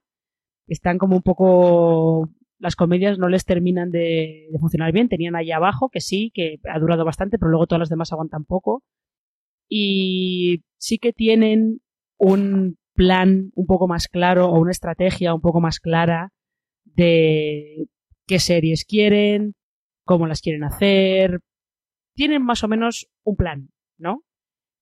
[0.66, 5.08] Están como un poco las comedias no les terminan de, de, funcionar bien.
[5.08, 8.44] Tenían ahí abajo, que sí, que ha durado bastante, pero luego todas las demás aguantan
[8.44, 8.82] poco.
[9.68, 11.80] Y sí que tienen
[12.18, 16.32] un plan un poco más claro o una estrategia un poco más clara
[16.84, 17.88] de
[18.26, 19.54] qué series quieren,
[20.04, 21.40] cómo las quieren hacer.
[22.14, 24.22] Tienen más o menos un plan, ¿no?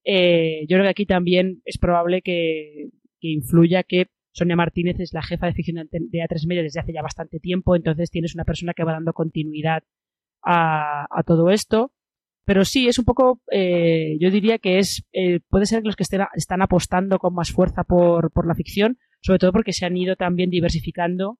[0.04, 5.22] Eh, yo creo que aquí también es probable que, influya que Sonia Martínez es la
[5.22, 8.74] jefa de ficción de A3 Media desde hace ya bastante tiempo, entonces tienes una persona
[8.74, 9.82] que va dando continuidad
[10.42, 11.93] a, a todo esto.
[12.44, 15.96] Pero sí, es un poco, eh, yo diría que es, eh, puede ser que los
[15.96, 19.86] que estén, están apostando con más fuerza por, por la ficción, sobre todo porque se
[19.86, 21.38] han ido también diversificando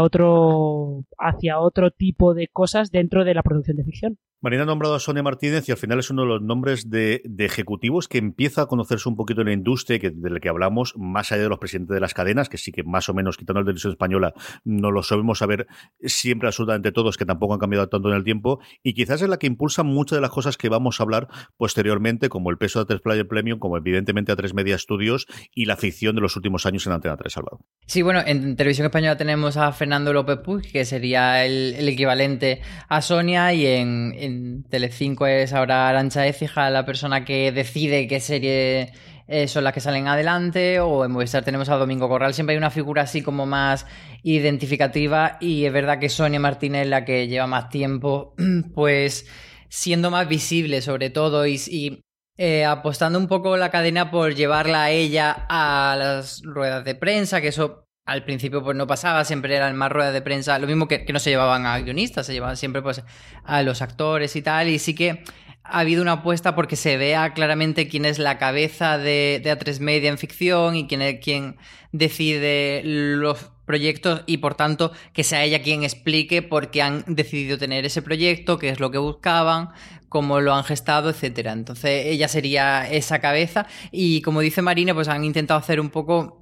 [0.00, 4.18] otro, hacia otro tipo de cosas dentro de la producción de ficción.
[4.40, 7.22] Marina ha nombrado a Sonia Martínez y al final es uno de los nombres de,
[7.38, 11.32] ejecutivos que empieza a conocerse un poquito en la industria que, del que hablamos, más
[11.32, 13.64] allá de los presidentes de las cadenas, que sí que más o menos, quitando la
[13.64, 15.66] televisión española, no lo sabemos saber
[16.02, 19.38] siempre absolutamente todos, que tampoco han cambiado tanto en el tiempo, y quizás es la
[19.38, 22.94] que impulsa muchas de las cosas que vamos a hablar posteriormente, como el peso de
[22.94, 26.64] A3 Player Premium, como evidentemente a 3 Media Studios y la ficción de los últimos
[26.64, 27.58] años en Antena 3, Salvador.
[27.86, 33.02] Sí, bueno, en televisión española tenemos a Fernando López Puig, que sería el, equivalente a
[33.02, 34.27] Sonia, y en en
[34.68, 38.92] Telecinco es ahora Arancha Écija la persona que decide qué serie
[39.26, 42.58] eh, son las que salen adelante, o en Movistar tenemos a Domingo Corral, siempre hay
[42.58, 43.86] una figura así como más
[44.22, 48.34] identificativa y es verdad que Sonia Martínez, la que lleva más tiempo,
[48.74, 49.26] pues
[49.68, 52.02] siendo más visible sobre todo y,
[52.38, 57.40] eh, apostando un poco la cadena por llevarla a ella a las ruedas de prensa,
[57.40, 60.88] que eso al principio pues no pasaba, siempre eran más ruedas de prensa, lo mismo
[60.88, 63.02] que, que no se llevaban a guionistas, se llevaban siempre pues
[63.44, 65.22] a los actores y tal, y sí que
[65.62, 69.80] ha habido una apuesta porque se vea claramente quién es la cabeza de, de A3
[69.80, 71.58] Media en ficción y quién es quien
[71.92, 77.58] decide los proyectos y por tanto que sea ella quien explique por qué han decidido
[77.58, 79.68] tener ese proyecto, qué es lo que buscaban,
[80.08, 81.52] cómo lo han gestado, etcétera.
[81.52, 86.40] Entonces ella sería esa cabeza y como dice Marina, pues han intentado hacer un poco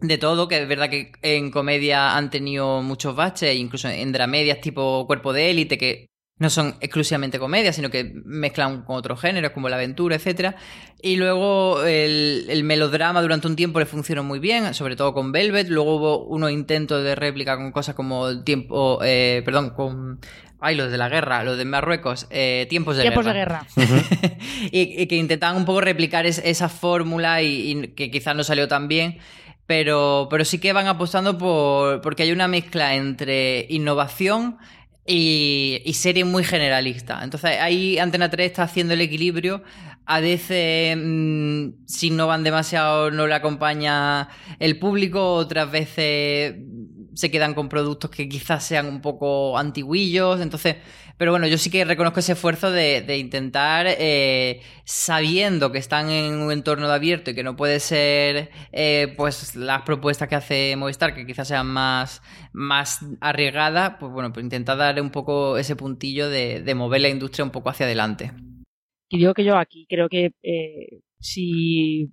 [0.00, 4.60] de todo, que es verdad que en comedia han tenido muchos baches, incluso en dramedias
[4.60, 6.06] tipo Cuerpo de Élite, que
[6.38, 10.54] no son exclusivamente comedias, sino que mezclan con otros géneros como la aventura, etc.
[11.02, 15.68] Y luego el, melodrama durante un tiempo le funcionó muy bien, sobre todo con Velvet.
[15.68, 20.20] Luego hubo unos intentos de réplica con cosas como el tiempo, eh, perdón, con
[20.60, 23.64] Ay, los de la guerra, los de Marruecos, eh, tiempos de tiempos guerra.
[23.76, 24.04] de guerra.
[24.72, 29.18] y, que intentaban un poco replicar esa fórmula y, que quizás no salió tan bien.
[29.68, 32.00] Pero, pero sí que van apostando por.
[32.00, 34.56] porque hay una mezcla entre innovación
[35.06, 37.20] y, serie muy generalista.
[37.22, 39.62] Entonces ahí Antena 3 está haciendo el equilibrio.
[40.06, 45.34] A veces, mm, si no van demasiado, no le acompaña el público.
[45.34, 46.54] Otras veces
[47.12, 50.40] se quedan con productos que quizás sean un poco antiguillos.
[50.40, 50.76] Entonces,
[51.18, 56.34] pero bueno, yo sí que reconozco ese esfuerzo de, intentar, eh, sabiendo que están en
[56.34, 60.76] un entorno de abierto y que no puede ser eh, pues las propuestas que hace
[60.76, 65.74] Movistar, que quizás sean más, más arriesgadas, pues bueno, pues intentar dar un poco ese
[65.74, 68.30] puntillo de, mover la industria un poco hacia adelante.
[69.08, 72.12] Y digo que yo aquí creo que eh, si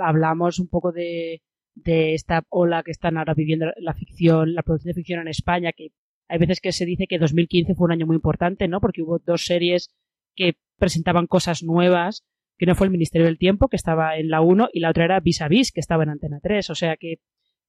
[0.00, 1.42] hablamos un poco de,
[1.74, 5.72] de esta ola que están ahora viviendo la ficción, la producción de ficción en España,
[5.72, 5.90] que
[6.30, 8.80] hay veces que se dice que 2015 fue un año muy importante, ¿no?
[8.80, 9.92] Porque hubo dos series
[10.36, 12.24] que presentaban cosas nuevas,
[12.56, 15.04] que no fue el Ministerio del Tiempo, que estaba en la 1, y la otra
[15.04, 16.70] era Vis a Vis, que estaba en Antena 3.
[16.70, 17.16] O sea que,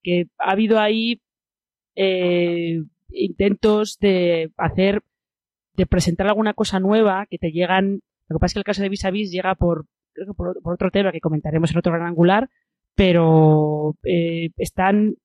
[0.03, 1.21] que ha habido ahí
[1.95, 5.01] eh, intentos de hacer,
[5.73, 8.01] de presentar alguna cosa nueva que te llegan.
[8.27, 10.33] Lo que pasa es que el caso de Vis a Vis llega por, creo que
[10.33, 12.47] por, otro tema que comentaremos en otro gran angular,
[12.93, 15.15] pero eh, están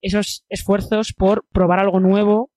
[0.00, 2.50] esos esfuerzos por probar algo nuevo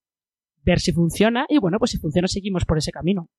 [0.64, 3.30] ver si funciona y bueno, pues si funciona seguimos por ese camino.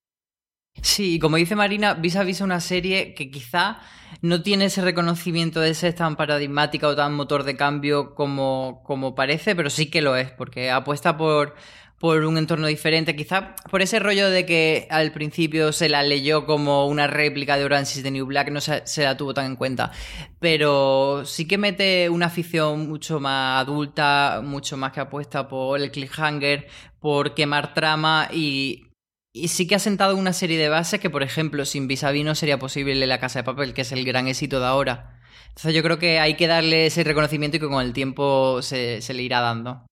[0.81, 3.81] Sí, como dice Marina, Vis a Vis una serie que quizá
[4.23, 9.15] no tiene ese reconocimiento de ser tan paradigmática o tan motor de cambio como, como
[9.15, 11.55] parece, pero sí que lo es, porque apuesta por,
[12.03, 16.47] por un entorno diferente, quizá por ese rollo de que al principio se la leyó
[16.47, 19.55] como una réplica de Orange is the New Black, no se, la tuvo tan en
[19.55, 19.93] cuenta,
[20.41, 25.93] pero sí que mete una afición mucho más adulta, mucho más que apuesta por el
[25.93, 26.67] cliffhanger,
[26.99, 28.89] por quemar trama y,
[29.33, 32.59] sí que ha sentado una serie de bases que, por ejemplo, sin Vis no sería
[32.59, 35.21] posible La Casa de Papel, que es el gran éxito de ahora.
[35.51, 39.15] Entonces yo creo que hay que darle ese reconocimiento y que con el tiempo se
[39.15, 39.87] le irá dando.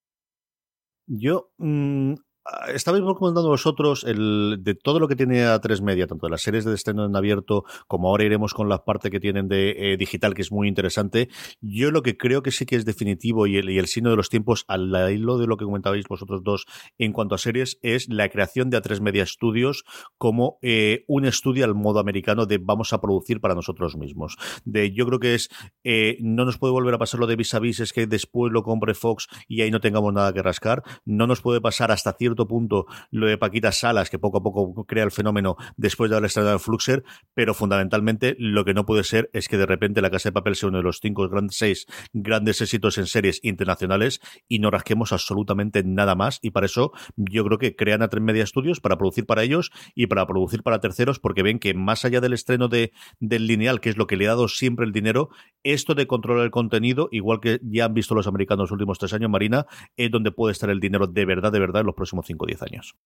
[1.11, 2.30] Yo mm, Ah,
[2.69, 6.43] estabais comentando vosotros el, de todo lo que tiene a tres media, tanto de las
[6.43, 9.97] series de estreno en abierto, como ahora iremos con la parte que tienen de eh,
[9.97, 11.29] digital, que es muy interesante.
[11.61, 14.65] Yo lo que creo que sí que es definitivo y el, signo de los tiempos,
[14.69, 16.67] al hilo de lo que comentabais vosotros dos
[16.99, 19.85] en cuanto a series, es la creación de a tres media estudios
[20.19, 24.37] como eh, un estudio al modo americano de vamos a producir para nosotros mismos.
[24.65, 25.49] De, yo creo que es,
[25.85, 28.53] eh, no nos puede volver a pasar lo de vis a vis, es que después
[28.53, 30.83] lo compre Fox y ahí no tengamos nada que rascar.
[31.05, 34.85] No nos puede pasar hasta cierto punto lo de Paquita Salas, que poco a poco
[34.85, 39.05] crea el fenómeno después de haber estrenado en Fluxer, pero fundamentalmente lo que no puede
[39.05, 41.57] ser es que de repente La Casa de Papel sea uno de los cinco grandes,
[41.57, 46.39] seis grandes éxitos en series internacionales y no rasquemos absolutamente nada más.
[46.43, 49.71] Y para eso yo creo que crean a tres media estudios para producir para ellos
[49.95, 53.81] y para producir para terceros, porque ven que más allá del estreno de, del lineal,
[53.81, 55.31] que es lo que le ha dado siempre el dinero,
[55.63, 59.13] esto de controlar el contenido, igual que ya han visto los americanos los últimos tres
[59.13, 62.20] años, Marina, es donde puede estar el dinero de verdad, de verdad en los próximos
[62.23, 62.97] 5 o 10 años.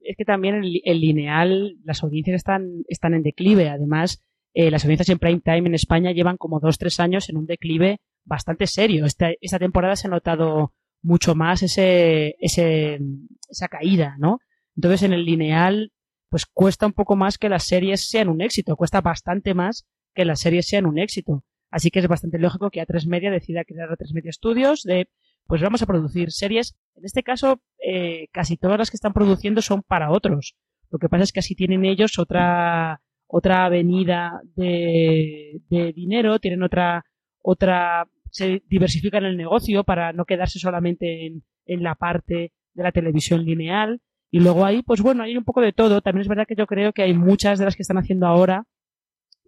[0.00, 3.68] Es que también el, lineal, las audiencias están, están en declive.
[3.68, 4.22] Además,
[4.54, 8.00] eh, las audiencias en prime time en España llevan como 2-3 años en un declive
[8.24, 9.06] bastante serio.
[9.06, 13.00] Esta, esta temporada se ha notado mucho más ese, ese,
[13.48, 14.40] esa caída, ¿no?
[14.76, 15.92] Entonces, en el lineal,
[16.28, 18.76] pues cuesta un poco más que las series sean un éxito.
[18.76, 21.44] Cuesta bastante más que las series sean un éxito.
[21.70, 25.08] Así que es bastante lógico que A3 Media decida crear A3 Media Studios de
[25.46, 26.76] pues vamos a producir series.
[26.94, 30.54] En este caso, eh, casi todas las que están produciendo son para otros.
[30.90, 36.62] Lo que pasa es que así tienen ellos otra, otra avenida de, de dinero, tienen
[36.62, 37.04] otra,
[37.40, 42.92] otra, se diversifican el negocio para no quedarse solamente en, en la parte de la
[42.92, 44.00] televisión lineal.
[44.30, 46.00] Y luego ahí, pues bueno, hay un poco de todo.
[46.00, 48.64] También es verdad que yo creo que hay muchas de las que están haciendo ahora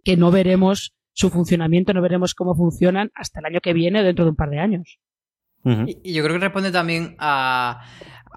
[0.03, 4.03] que no veremos su funcionamiento, no veremos cómo funcionan hasta el año que viene o
[4.03, 4.99] dentro de un par de años.
[5.65, 7.81] Y yo creo que responde también a,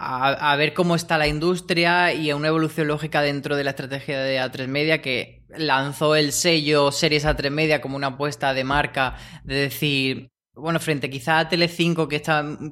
[0.00, 4.20] a, ver cómo está la industria y a una evolución lógica dentro de la estrategia
[4.20, 9.16] de A3 Media que lanzó el sello Series A3 Media como una apuesta de marca
[9.44, 12.22] de decir bueno, frente quizá a Telecinco que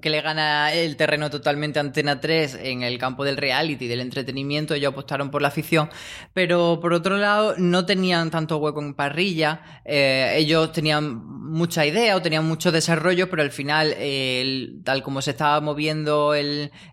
[0.02, 4.00] que le gana el terreno totalmente a Antena 3 en el campo del reality, del
[4.00, 5.88] entretenimiento, ellos apostaron por la ficción,
[6.34, 12.16] pero por otro lado no tenían tanto hueco en parrilla, eh, ellos tenían mucha idea
[12.16, 13.94] o tenían mucho desarrollo, pero al final,
[14.84, 16.34] tal como se estaba moviendo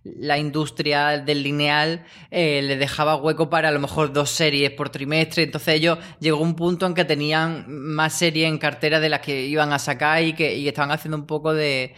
[0.03, 4.89] la industria del lineal, eh, le dejaba hueco para a lo mejor dos series por
[4.89, 9.21] trimestre, entonces ellos llegó un punto en que tenían más series en cartera de las
[9.21, 11.95] que iban a sacar y que y estaban haciendo un poco de,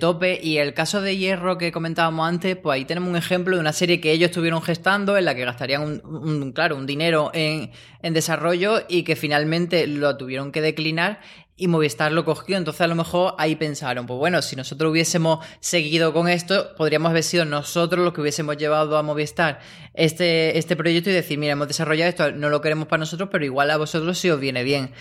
[0.00, 0.38] tope.
[0.42, 3.72] Y el caso de Hierro que comentábamos antes, pues ahí tenemos un ejemplo de una
[3.72, 7.70] serie que ellos estuvieron gestando, en la que gastarían un, claro, un dinero en,
[8.02, 11.18] desarrollo y que finalmente lo tuvieron que declinar
[11.56, 12.56] y Movistar lo cogió.
[12.56, 17.10] Entonces a lo mejor ahí pensaron, pues bueno, si nosotros hubiésemos seguido con esto, podríamos
[17.10, 19.60] haber sido nosotros los que hubiésemos llevado a Movistar
[19.94, 23.44] este, este proyecto y decir, mira, hemos desarrollado esto, no lo queremos para nosotros, pero
[23.44, 24.92] igual a vosotros si os viene bien.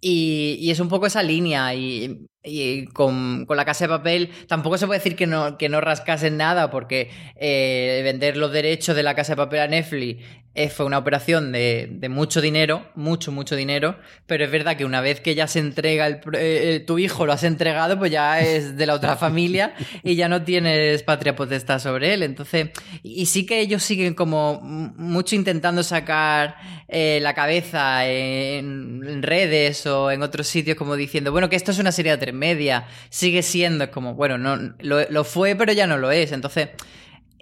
[0.00, 4.30] Y, y es un poco esa línea y, y con, con, la casa de papel
[4.46, 8.94] tampoco se puede decir que no, que no rascasen nada porque eh, vender los derechos
[8.94, 10.22] de la casa de papel a Netflix
[10.56, 14.84] eh, fue una operación de, de, mucho dinero, mucho, mucho dinero, pero es verdad que
[14.84, 18.40] una vez que ya se entrega el, eh, tu hijo lo has entregado, pues ya
[18.40, 22.22] es de la otra familia y ya no tienes patria potestad sobre él.
[22.22, 22.68] Entonces,
[23.02, 26.54] y sí que ellos siguen como mucho intentando sacar
[26.86, 31.72] eh, la cabeza en, en, redes o en otros sitios como diciendo, bueno, que esto
[31.72, 35.86] es una serie de tres media, sigue siendo como, bueno, no lo, fue, pero ya
[35.86, 36.32] no lo es.
[36.32, 36.70] Entonces,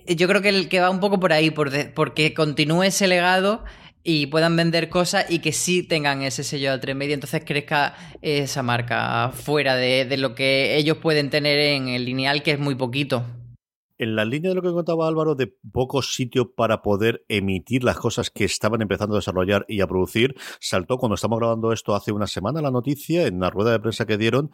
[0.07, 3.65] yo creo que, el, que va un poco por ahí, por porque continúe ese legado
[4.05, 7.95] y puedan vender cosas y que sí tengan ese sello de tres media, entonces crezca
[8.21, 12.59] esa marca fuera de, de lo que ellos pueden tener en el lineal, que es
[12.59, 13.25] muy poquito
[14.03, 17.97] en la línea de lo que contaba Álvaro, de pocos sitios para poder emitir las
[17.97, 22.11] cosas que estaban empezando a desarrollar y a producir, saltó cuando estamos grabando esto hace
[22.11, 24.51] una semana la noticia en la rueda de prensa que dieron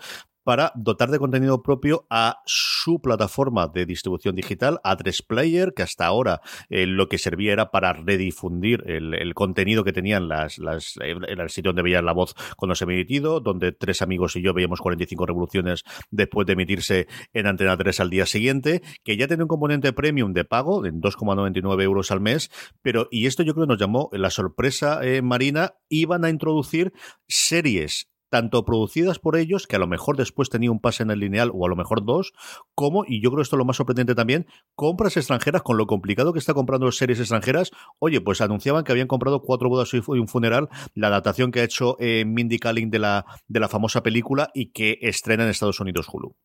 [0.48, 6.06] para dotar de contenido propio a su plataforma de distribución digital, A3 Player, que hasta
[6.06, 11.68] ahora eh, lo que servía era para redifundir el, contenido que tenían las, el sitio
[11.68, 15.26] donde veían la voz cuando se ha emitido, donde tres amigos y yo veíamos 45
[15.26, 19.92] revoluciones después de emitirse en Antena 3 al día siguiente, que ya tiene un componente
[19.92, 23.78] premium de pago en 2,99 euros al mes, pero, y esto yo creo que nos
[23.78, 26.94] llamó la sorpresa eh, marina, iban a introducir
[27.26, 31.20] series tanto producidas por ellos, que a lo mejor después tenía un pase en el
[31.20, 32.32] lineal o a lo mejor dos,
[32.74, 36.32] como, y yo creo esto es lo más sorprendente también, compras extranjeras, con lo complicado
[36.32, 40.28] que está comprando series extranjeras, oye, pues anunciaban que habían comprado cuatro bodas y un
[40.28, 44.50] funeral, la adaptación que ha hecho eh, Mindy Kaling de la, de la famosa película
[44.54, 46.36] y que estrena en Estados Unidos Hulu.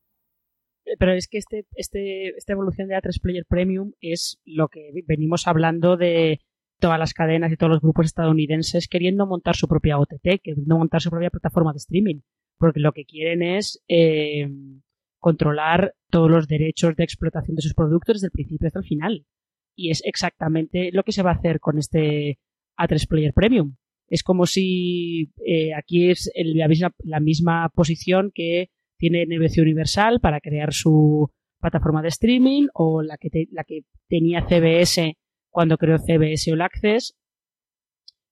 [0.98, 5.46] Pero es que este, este, esta evolución de A3 Player Premium es lo que venimos
[5.46, 6.40] hablando de
[6.78, 11.00] todas las cadenas y todos los grupos estadounidenses queriendo montar su propia OTT, queriendo montar
[11.00, 12.20] su propia plataforma de streaming,
[12.58, 14.48] porque lo que quieren es eh,
[15.18, 19.26] controlar todos los derechos de explotación de sus productos desde el principio hasta el final.
[19.76, 22.38] Y es exactamente lo que se va a hacer con este
[22.78, 23.76] A3 Player Premium.
[24.06, 30.20] Es como si eh, aquí es la, misma, la misma posición que tiene NBC Universal
[30.20, 35.16] para crear su plataforma de streaming o la que, te, la que tenía CBS
[35.54, 37.16] cuando creó CBS All Access,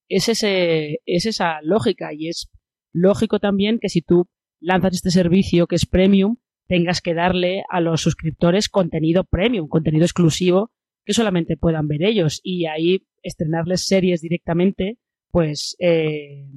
[0.09, 2.51] es, ese, es esa lógica y es
[2.93, 4.27] lógico también que si tú
[4.61, 10.05] lanzas este servicio que es premium, tengas que darle a los suscriptores contenido premium, contenido
[10.05, 10.73] exclusivo
[11.05, 14.99] que solamente puedan ver ellos y ahí estrenarles series directamente,
[15.31, 16.49] pues eh,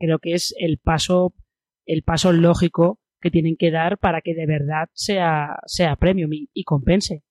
[0.00, 1.32] creo que es el paso,
[1.86, 6.50] el paso lógico que tienen que dar para que de verdad sea, sea premium y,
[6.52, 7.22] y compense.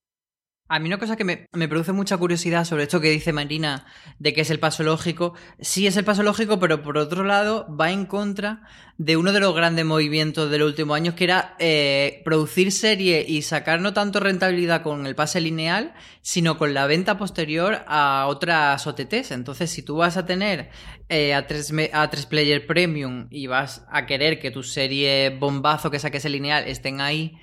[0.69, 3.85] A mí una cosa que me, produce mucha curiosidad sobre esto que dice Marina
[4.19, 7.73] de que es el paso lógico, sí es el paso lógico, pero por otro lado
[7.73, 8.63] va en contra
[8.97, 13.23] de uno de los grandes movimientos de los últimos años, que era eh, producir serie
[13.25, 18.25] y sacar no tanto rentabilidad con el pase lineal, sino con la venta posterior a
[18.27, 19.31] otras OTTs.
[19.31, 20.69] Entonces, si tú vas a tener
[21.07, 25.91] eh, a, tres, a tres player premium y vas a querer que tu serie bombazo
[25.91, 27.39] que saques el lineal estén ahí,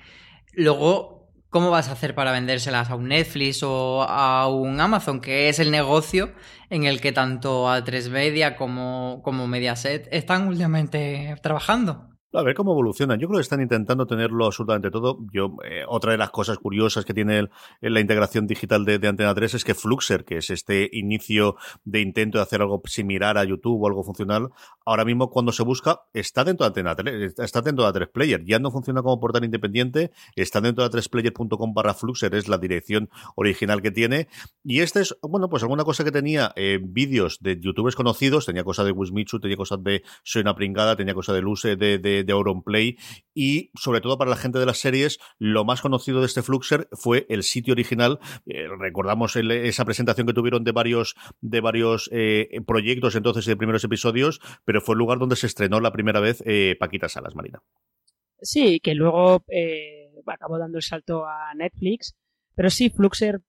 [0.53, 1.14] luego
[1.55, 5.57] ¿cómo vas a hacer para vendérselas a un Netflix o a un Amazon, que es
[5.59, 6.33] el negocio
[6.69, 12.14] en el que tanto A3 Media como, como Mediaset están últimamente trabajando?
[12.35, 13.17] A ver cómo evolucionan.
[13.17, 15.19] Yo creo que están intentando tenerlo absolutamente todo.
[15.31, 17.47] Yo, eh, otra de las cosas curiosas que tiene
[17.79, 21.55] la integración digital de, Antena 3 es que Fluxer, que es este inicio
[21.85, 24.49] de intento de hacer algo similar a YouTube o algo funcional,
[24.85, 28.43] ahora mismo cuando se busca está dentro de Antena 3, está dentro de A3 Player.
[28.43, 33.09] Ya no funciona como portal independiente, está dentro de A3Player.com barra Fluxer, es la dirección
[33.35, 34.27] original que tiene.
[34.61, 38.65] Y este es, bueno, pues alguna cosa que tenía eh, vídeos de youtubers conocidos, tenía
[38.65, 42.33] cosas de Wismichu, tenía cosas de Soy una pringada, tenía cosas de Luce, de de
[42.33, 42.97] Auronplay
[43.33, 46.87] y sobre todo para la gente de las series, lo más conocido de este Fluxer
[46.93, 48.19] fue el sitio original.
[48.45, 53.57] Eh, recordamos esa presentación que tuvieron de varios, de varios eh, proyectos entonces y de
[53.57, 57.35] primeros episodios, pero fue el lugar donde se estrenó la primera vez eh, Paquita Salas,
[57.35, 57.61] Marina.
[58.41, 59.43] Sí, que luego
[60.27, 62.15] acabó dando el salto a Netflix,
[62.55, 63.41] pero sí, Fluxer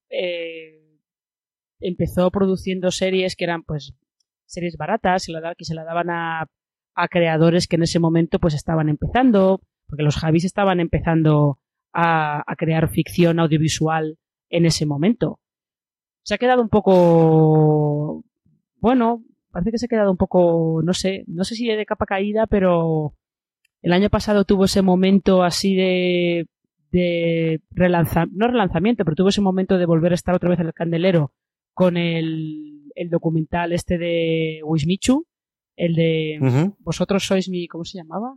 [1.81, 3.95] empezó produciendo series que eran pues
[4.47, 6.47] series baratas, que se la daban a
[6.97, 11.59] a creadores que en ese momento pues estaban empezando, porque los Javis estaban empezando
[11.92, 14.18] a, crear ficción audiovisual
[14.49, 15.38] en ese momento.
[16.22, 18.24] Se ha quedado un poco,
[18.80, 19.22] bueno,
[19.53, 22.47] parece que se ha quedado un poco, no sé, no sé si de capa caída,
[22.47, 23.14] pero
[23.82, 26.49] el año pasado tuvo ese momento así de,
[26.90, 27.61] de
[28.32, 31.32] no relanzamiento, pero tuvo ese momento de volver a estar otra vez en el candelero
[31.74, 35.26] con el, el documental este de Wismichu,
[35.77, 37.68] el de Vosotros sois mi.
[37.68, 38.37] ¿Cómo se llamaba?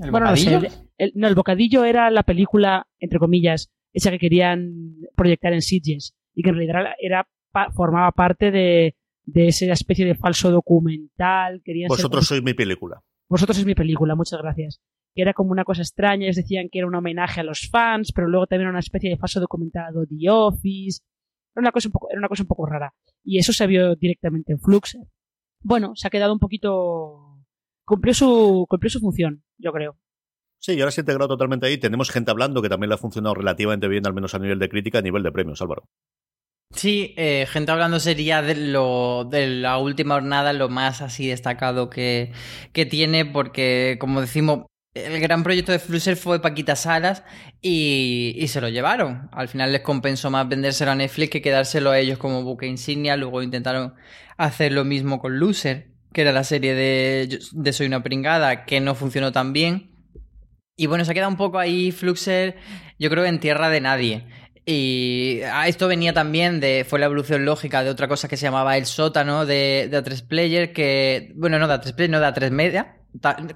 [0.00, 0.60] ¿El bueno, bocadillo?
[0.60, 5.62] No, el, no, el bocadillo era la película, entre comillas, esa que querían proyectar en
[5.62, 7.28] Sitges y que en realidad era,
[7.74, 11.62] formaba parte de, de esa especie de falso documental.
[11.64, 13.00] Querían Vosotros sois mi película.
[13.28, 14.80] Vosotros sois mi película, muchas gracias.
[15.14, 18.12] Que era como una cosa extraña, ellos decían que era un homenaje a los fans,
[18.12, 21.02] pero luego también era una especie de falso documental de The Office.
[21.54, 22.94] Era una cosa un poco, era una cosa un poco rara.
[23.24, 25.02] Y eso se vio directamente en Fluxer
[25.60, 27.44] bueno, se ha quedado un poquito.
[27.84, 29.96] Cumplió su, cumplió su función, yo creo.
[30.60, 31.78] Sí, y ahora se ha integrado totalmente ahí.
[31.78, 34.68] Tenemos gente hablando que también le ha funcionado relativamente bien, al menos a nivel de
[34.68, 35.84] crítica, a nivel de premios, Álvaro.
[36.70, 41.88] Sí, eh, gente hablando sería de, lo, de la última jornada lo más así destacado
[41.88, 42.32] que,
[42.72, 47.24] que tiene, porque como decimos, el gran proyecto de Flusser fue Paquita Salas
[47.62, 49.28] y, y, se lo llevaron.
[49.32, 53.16] Al final les compensó más vendérselo a Netflix que quedárselo a ellos como buque insignia.
[53.16, 53.94] Luego intentaron
[54.38, 58.94] hacer lo mismo con Loser, que era la serie de, Soy una pringada, que no
[58.94, 59.90] funcionó tan bien.
[60.76, 62.56] Y bueno, se ha quedado un poco ahí Fluxer,
[62.98, 64.26] yo creo, en tierra de nadie.
[64.64, 66.86] Y ah, esto venía también de.
[66.88, 70.26] Fue la evolución lógica de otra cosa que se llamaba el sótano de, de A3
[70.26, 71.32] Player, que.
[71.34, 72.97] Bueno, no de A3 Player, no de A3 Media,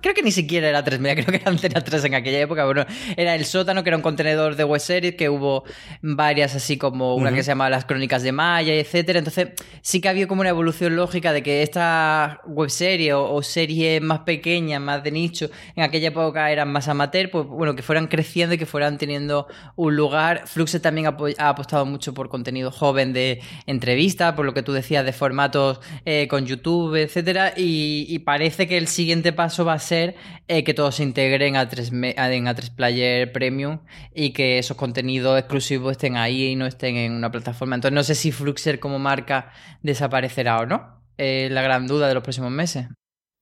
[0.00, 2.64] Creo que ni siquiera era 3 media, creo que era Antena 3 en aquella época.
[2.64, 2.86] Bueno,
[3.16, 5.64] era el sótano, que era un contenedor de web series, que hubo
[6.00, 9.18] varias así como una que se llamaba Las Crónicas de Maya, etcétera.
[9.18, 9.50] Entonces,
[9.82, 14.20] sí que había como una evolución lógica de que esta web serie o, series más
[14.20, 18.54] pequeñas, más de nicho, en aquella época eran más amateur, pues bueno, que fueran creciendo
[18.54, 20.44] y que fueran teniendo un lugar.
[20.46, 25.04] Fluxe también ha, apostado mucho por contenido joven de entrevistas, por lo que tú decías,
[25.04, 27.52] de formatos eh, con YouTube, etcétera.
[27.54, 30.14] Y, y parece que el siguiente paso va a ser
[30.48, 33.80] eh, que todos se integren a 3 en A3 Player Premium
[34.14, 37.74] y que esos contenidos exclusivos estén ahí y no estén en una plataforma.
[37.74, 41.02] Entonces no sé si Fluxer como marca desaparecerá o no.
[41.18, 42.86] Es la gran duda de los próximos meses.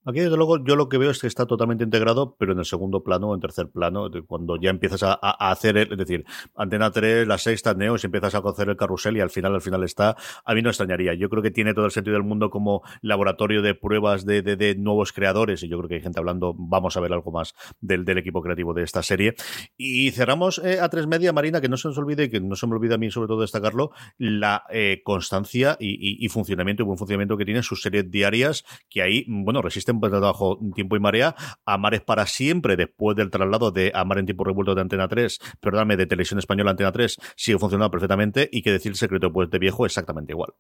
[0.07, 2.65] Aquí, desde luego, yo lo que veo es que está totalmente integrado, pero en el
[2.65, 6.25] segundo plano o en tercer plano, cuando ya empiezas a, hacer, es decir,
[6.57, 9.61] Antena 3, la sexta, Neo, si empiezas a hacer el carrusel y al final, al
[9.61, 11.13] final está, a mí no extrañaría.
[11.13, 15.13] Yo creo que tiene todo el sentido del mundo como laboratorio de pruebas de, nuevos
[15.13, 18.41] creadores, y yo creo que hay gente hablando, vamos a ver algo más del, equipo
[18.41, 19.35] creativo de esta serie.
[19.77, 22.57] Y cerramos eh, a tres media, Marina, que no se nos olvide, y que no
[22.57, 26.87] se me olvide a mí sobre todo destacarlo, la eh, constancia y, y, funcionamiento y
[26.87, 31.01] buen funcionamiento que tienen sus series diarias, que ahí, bueno, resisten de trabajo tiempo y
[31.01, 31.35] marea.
[31.65, 35.39] Amar es para siempre, después del traslado de Amar en tiempo revuelto de Antena 3,
[35.61, 39.51] perdóname, de Televisión Española Antena 3, sigue funcionando perfectamente y que decir el secreto pues,
[39.51, 40.53] de viejo exactamente igual.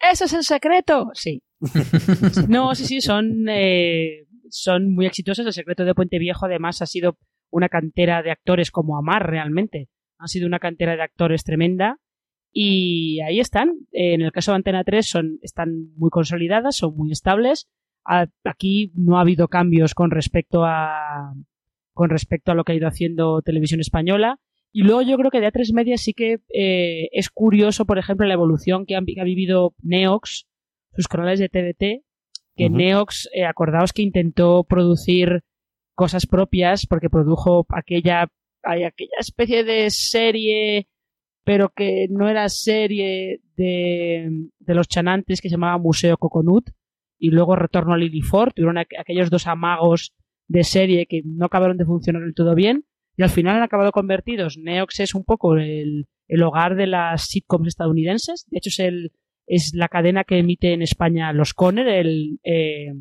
[0.00, 1.10] ¿Ese es el secreto?
[1.14, 1.42] Sí.
[2.48, 5.44] no, sí, sí, son, eh, son muy exitosos.
[5.44, 7.18] El secreto de Puente Viejo, además, ha sido
[7.50, 9.88] una cantera de actores como Amar realmente.
[10.18, 11.98] Ha sido una cantera de actores tremenda.
[12.52, 13.72] Y ahí están.
[13.92, 17.68] En el caso de Antena 3 son, están muy consolidadas, son muy estables
[18.44, 21.34] aquí no ha habido cambios con respecto a
[21.92, 24.38] con respecto a lo que ha ido haciendo Televisión Española.
[24.72, 28.24] Y luego yo creo que de A3 Media sí que eh, es curioso, por ejemplo,
[28.26, 30.46] la evolución que, ha vivido Neox,
[30.94, 32.04] sus canales de TDT,
[32.54, 35.42] que Neox, eh, acordaos que intentó producir
[35.94, 38.28] cosas propias porque produjo aquella
[38.62, 40.88] hay aquella especie de serie,
[41.44, 46.70] pero que no era serie de, de los chanantes que se llamaba Museo Coconut,
[47.18, 50.14] y luego Retorno a Lillifort, tuvieron aquellos dos amagos
[50.46, 52.84] de serie que no acabaron de funcionar del todo bien,
[53.16, 54.56] y al final han acabado convertidos.
[54.58, 59.12] Neox es un poco el, el hogar de las sitcoms estadounidenses, de hecho es el
[59.48, 62.92] es la cadena que emite en España los Conner, el, eh,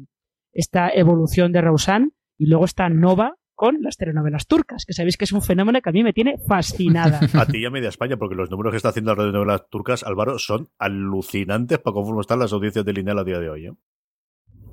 [0.54, 5.26] esta evolución de Roseanne, y luego está Nova con las telenovelas turcas, que sabéis que
[5.26, 7.20] es un fenómeno que a mí me tiene fascinada.
[7.34, 10.04] a ti y a media España, porque los números que está haciendo las telenovelas turcas,
[10.04, 13.66] Álvaro, son alucinantes para cómo están las audiencias de Linel a día de hoy.
[13.66, 13.74] ¿eh?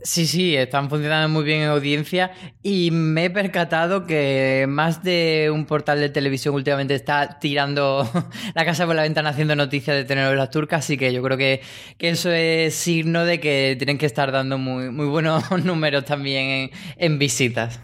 [0.07, 2.31] Sí, sí, están funcionando muy bien en audiencia
[2.63, 8.07] y me he percatado que más de un portal de televisión últimamente está tirando
[8.55, 11.63] la casa por la ventana haciendo noticias de telenovelas turcas, así que yo creo que,
[11.99, 17.19] eso es signo de que tienen que estar dando muy, muy buenos números también en
[17.19, 17.81] visitas.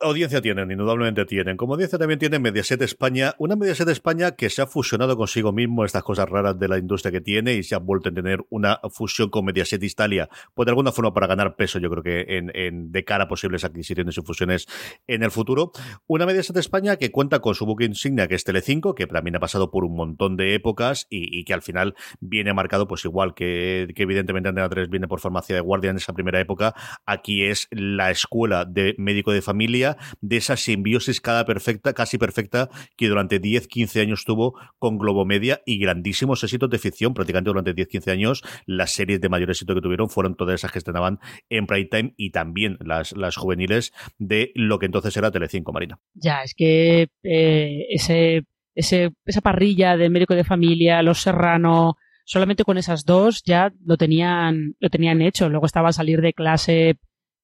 [0.00, 1.56] Audiencia tienen, indudablemente tienen.
[1.56, 5.84] Como audiencia también tiene Mediaset España, una Mediaset España que se ha fusionado consigo mismo
[5.84, 8.80] estas cosas raras de la industria que tiene y se ha vuelto a tener una
[8.90, 12.92] fusión con Mediaset Italia, pues de alguna forma para ganar peso, yo creo que en,
[12.92, 14.66] de cara a posibles adquisiciones y fusiones
[15.06, 15.72] en el futuro.
[16.06, 19.40] Una Mediaset España que cuenta con su book insignia que es Telecinco, que también ha
[19.40, 23.88] pasado por un montón de épocas y, que al final viene marcado, pues igual que,
[23.94, 26.74] que evidentemente Antena 3 viene por farmacia de guardia en esa primera época,
[27.06, 29.87] aquí es la escuela de médico de familia
[30.20, 35.78] de esa simbiosis cada perfecta, casi perfecta que durante 10-15 años tuvo con Globomedia y
[35.78, 37.14] grandísimos éxitos de ficción.
[37.14, 40.78] Prácticamente durante 10-15 años las series de mayor éxito que tuvieron fueron todas esas que
[40.78, 41.18] estrenaban
[41.48, 45.98] en prime time y también las, las juveniles de lo que entonces era Telecinco, Marina.
[46.14, 52.64] Ya, es que eh, ese, ese, esa parrilla de médico de familia, Los Serrano, solamente
[52.64, 55.48] con esas dos ya lo tenían, lo tenían hecho.
[55.48, 56.96] Luego estaba salir de clase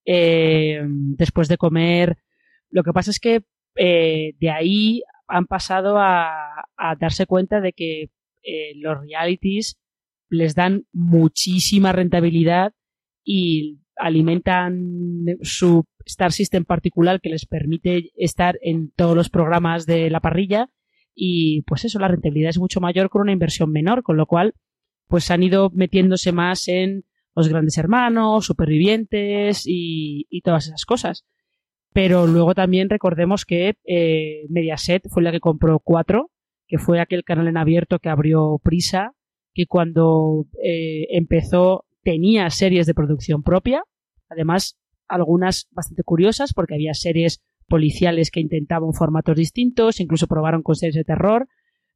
[0.05, 2.19] eh, después de comer,
[2.75, 3.45] lo que pasa es que
[3.77, 6.65] eh, de ahí han pasado a,
[6.99, 8.11] darse cuenta de que
[8.43, 9.79] eh, los realities
[10.29, 12.73] les dan muchísima rentabilidad
[13.23, 20.11] y alimentan su Star System particular que les permite estar en todos los programas de
[20.11, 20.69] la parrilla
[21.15, 24.55] y pues eso, la rentabilidad es mucho mayor con una inversión menor, con lo cual
[25.07, 27.05] pues han ido metiéndose más en
[27.37, 31.25] los grandes hermanos, supervivientes y todas esas cosas.
[31.95, 36.33] Pero luego también recordemos que eh, Mediaset fue la que compró Cuatro,
[36.67, 39.13] que fue aquel canal en abierto que abrió Prisa,
[39.55, 43.85] que cuando eh, empezó tenía series de producción propia,
[44.29, 44.77] además
[45.07, 50.97] algunas bastante curiosas porque había series policiales que intentaban formatos distintos, incluso probaron con series
[50.97, 51.47] de terror,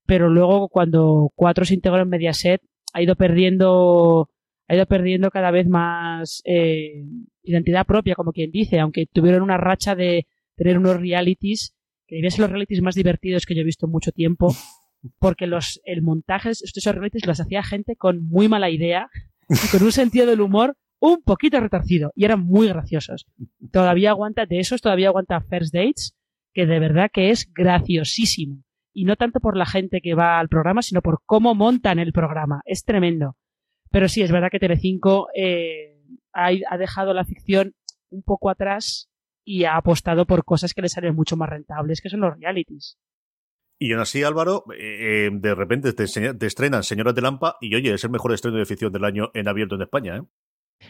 [0.07, 2.62] pero luego cuando Cuatro se integró en Mediaset
[2.94, 4.30] ha ido perdiendo
[4.68, 7.04] ha ido perdiendo cada vez más eh,
[7.42, 11.74] identidad propia, como quien dice, aunque tuvieron una racha de tener unos realities,
[12.06, 14.54] que debían ser los realities más divertidos que yo he visto en mucho tiempo,
[15.18, 19.08] porque los, el montaje de estos realities los hacía gente con muy mala idea
[19.48, 23.26] y con un sentido del humor un poquito retorcido y eran muy graciosos.
[23.72, 26.14] Todavía aguanta, de esos todavía aguanta First Dates,
[26.52, 28.64] que de verdad que es graciosísimo.
[28.92, 32.12] Y no tanto por la gente que va al programa, sino por cómo montan el
[32.12, 32.62] programa.
[32.64, 33.36] Es tremendo.
[33.91, 35.97] Pero sí, es verdad que Telecinco eh,
[36.32, 37.74] ha, dejado la ficción
[38.11, 39.09] un poco atrás
[39.45, 42.99] y ha apostado por cosas que le salen mucho más rentables, que son los realities.
[43.80, 47.74] Y aún así, Álvaro, eh, eh, de repente te, te, estrenan Señoras de Lampa y
[47.74, 50.22] oye, es el mejor estreno de ficción del año en abierto en España, ¿eh?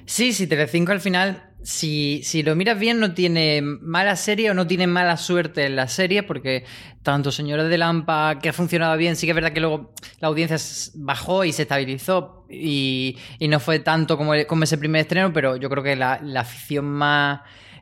[0.06, 4.54] Sí, sí, Telecinco al final, si, si lo miras bien, no tiene mala serie o
[4.54, 6.64] no tiene mala suerte en la serie, porque
[7.02, 10.28] tanto Señores de Lampa, que ha funcionado bien, sí que es verdad que luego la
[10.28, 10.56] audiencia
[10.94, 15.68] bajó y se estabilizó y, no fue tanto como, como, ese primer estreno, pero yo
[15.68, 17.40] creo que la, la afición más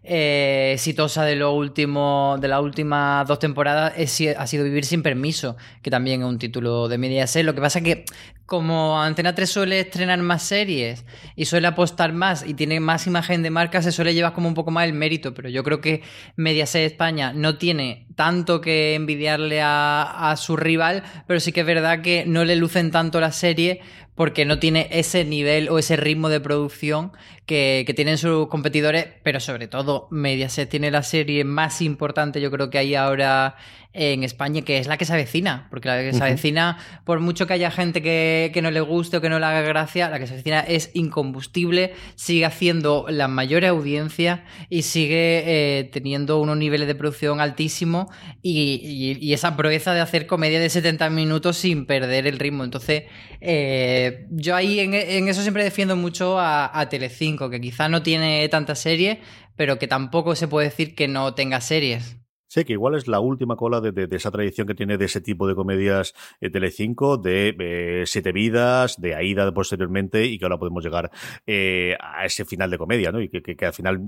[0.09, 5.57] eh, exitosa de lo último, de las últimas dos temporadas ha sido Vivir sin permiso,
[5.82, 7.44] que también es un título de Mediaset.
[7.44, 8.04] Lo que pasa es que
[8.47, 13.42] como Antena 3 suele estrenar más series y suele apostar más y tiene más imagen
[13.42, 16.03] de marca, se suele llevar como un poco más el mérito, pero yo creo que
[16.36, 22.03] Mediaset España no tiene tanto que envidiarle a, su rival, pero sí que es verdad
[22.03, 23.80] que no le lucen tanto la serie
[24.14, 27.12] porque no tiene ese nivel o ese ritmo de producción
[27.44, 32.70] que, tienen sus competidores, pero sobre todo Mediaset tiene la serie más importante yo creo
[32.70, 33.57] que hay ahora
[33.97, 37.47] en España, que es la que se avecina, porque la que se avecina, por mucho
[37.47, 40.26] que haya gente que, no le guste o que no le haga gracia, la que
[40.26, 46.86] se avecina es incombustible, sigue haciendo la mayor audiencia y sigue eh, teniendo unos niveles
[46.86, 48.07] de producción altísimos
[48.42, 52.64] y, esa proeza de hacer comedia de 70 minutos sin perder el ritmo.
[52.64, 53.05] Entonces,
[53.40, 54.94] eh, yo ahí en,
[55.28, 59.20] eso siempre defiendo mucho a, a Telecinco, que quizá no tiene tanta serie,
[59.57, 62.16] pero que tampoco se puede decir que no tenga series.
[62.57, 65.46] Sí, que igual es la última cola de, esa tradición que tiene de ese tipo
[65.46, 70.82] de comedias eh, Telecinco, de eh, Siete Vidas, de Aida posteriormente, y que ahora podemos
[70.82, 71.11] llegar
[71.46, 73.20] eh, a ese final de comedia, ¿no?
[73.20, 74.00] Y que, al final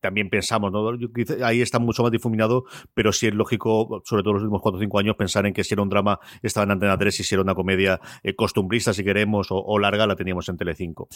[0.00, 0.90] también pensamos, ¿no?
[1.44, 4.80] ahí está mucho más difuminado, pero sí es lógico, sobre todo los últimos cuatro o
[4.80, 7.36] cinco años, pensar en que si era un drama estaba en Antena 3 y si
[7.36, 8.00] era una comedia
[8.34, 11.06] costumbrista, si queremos, o, larga, la teníamos en Telecinco.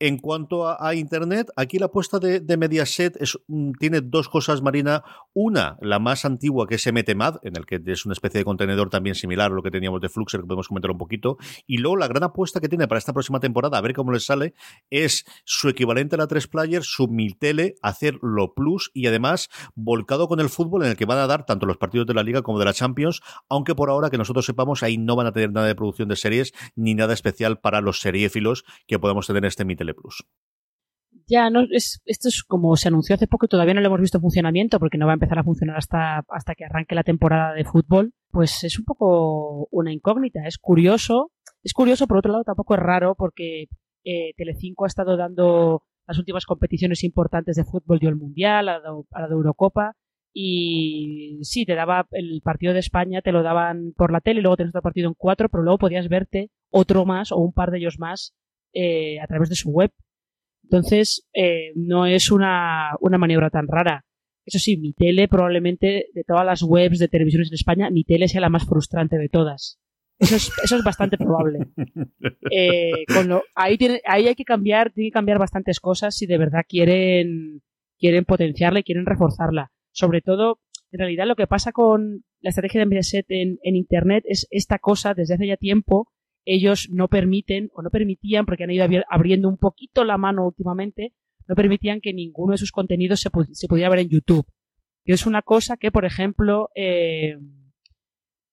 [0.00, 4.60] En cuanto a, Internet, aquí la apuesta de, de Mediaset es, mm, tiene dos cosas,
[4.60, 5.04] Marina.
[5.34, 8.90] Una, la más antigua que es MTMAD, en el que es una especie de contenedor
[8.90, 11.36] también similar a lo que teníamos de Fluxer, que podemos comentar un poquito.
[11.66, 14.24] Y luego la gran apuesta que tiene para esta próxima temporada, a ver cómo les
[14.24, 14.54] sale,
[14.90, 20.40] es su equivalente a la 3 Player, su Miltele, hacerlo plus y además volcado con
[20.40, 22.58] el fútbol en el que van a dar tanto los partidos de la Liga como
[22.58, 25.66] de la Champions, aunque por ahora que nosotros sepamos ahí no van a tener nada
[25.66, 29.64] de producción de series ni nada especial para los seriéfilos que podemos tener en este
[29.64, 30.24] Miltele Plus.
[31.32, 34.02] Ya, no, es, esto es como se anunció hace poco y todavía no lo hemos
[34.02, 37.04] visto en funcionamiento porque no va a empezar a funcionar hasta, hasta que arranque la
[37.04, 38.12] temporada de fútbol.
[38.30, 40.46] Pues es un poco una incógnita.
[40.46, 41.32] Es curioso.
[41.62, 43.68] Es curioso, por otro lado, tampoco es raro porque
[44.04, 48.78] eh, Telecinco ha estado dando las últimas competiciones importantes de fútbol, dio el Mundial, a
[48.78, 49.96] la, de Eurocopa.
[50.34, 54.42] Y sí, te daba el partido de España, te lo daban por la tele y
[54.42, 57.70] luego tenías otro partido en cuatro, pero luego podías verte otro más o un par
[57.70, 58.34] de ellos más
[58.74, 59.92] eh, a través de su web.
[60.64, 64.04] Entonces, eh, no es una, una maniobra tan rara.
[64.44, 68.28] Eso sí, mi tele probablemente, de todas las webs de televisiones en España, mi tele
[68.28, 69.78] sea la más frustrante de todas.
[70.18, 71.66] Eso es, eso es bastante probable.
[72.54, 76.26] Eh, con lo, ahí, tiene, ahí hay que cambiar, tiene que cambiar bastantes cosas si
[76.26, 77.62] de verdad quieren,
[77.98, 79.72] quieren potenciarla y quieren reforzarla.
[79.90, 80.60] Sobre todo,
[80.90, 84.78] en realidad lo que pasa con la estrategia de Mediaset en, en Internet es esta
[84.78, 86.11] cosa desde hace ya tiempo
[86.44, 91.12] ellos no permiten o no permitían, porque han ido abriendo un poquito la mano últimamente,
[91.46, 94.46] no permitían que ninguno de sus contenidos se, pudiera ver en YouTube.
[95.04, 97.36] Y es una cosa que, por ejemplo, eh,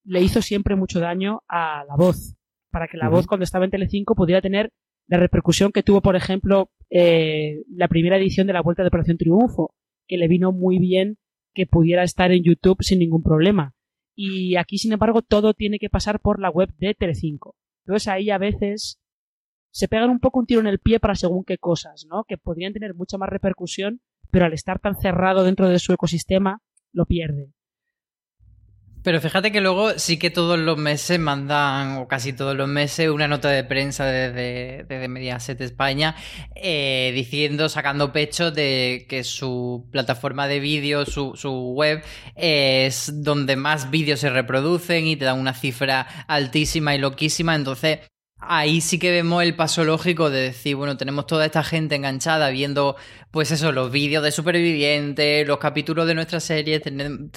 [0.03, 2.35] le hizo siempre mucho daño a la voz,
[2.71, 4.71] para que la voz cuando estaba en Telecinco pudiera tener
[5.07, 9.17] la repercusión que tuvo, por ejemplo, eh, la primera edición de la Vuelta de Operación
[9.17, 9.73] Triunfo,
[10.07, 11.17] que le vino muy bien
[11.53, 13.73] que pudiera estar en YouTube sin ningún problema.
[14.15, 17.55] Y aquí, sin embargo, todo tiene que pasar por la web de Telecinco.
[17.89, 18.99] Entonces ahí a veces
[19.71, 22.23] se pegan un poco un tiro en el pie para según qué cosas, ¿no?
[22.23, 26.61] Que podrían tener mucha más repercusión, pero al estar tan cerrado dentro de su ecosistema,
[26.91, 27.51] lo pierde.
[29.01, 33.09] Pero fíjate que luego sí que todos los meses mandan, o casi todos los meses,
[33.09, 36.15] una nota de prensa desde, desde Mediaset España
[36.55, 42.03] eh, diciendo, sacando pecho de que su plataforma de vídeo, su, su web,
[42.35, 47.55] es donde más vídeos se reproducen y te dan una cifra altísima y loquísima.
[47.55, 47.99] Entonces,
[48.41, 52.49] Ahí sí que vemos el paso lógico de decir, bueno, tenemos toda esta gente enganchada
[52.49, 52.95] viendo,
[53.31, 56.79] pues eso, los vídeos de supervivientes, los capítulos de nuestra serie,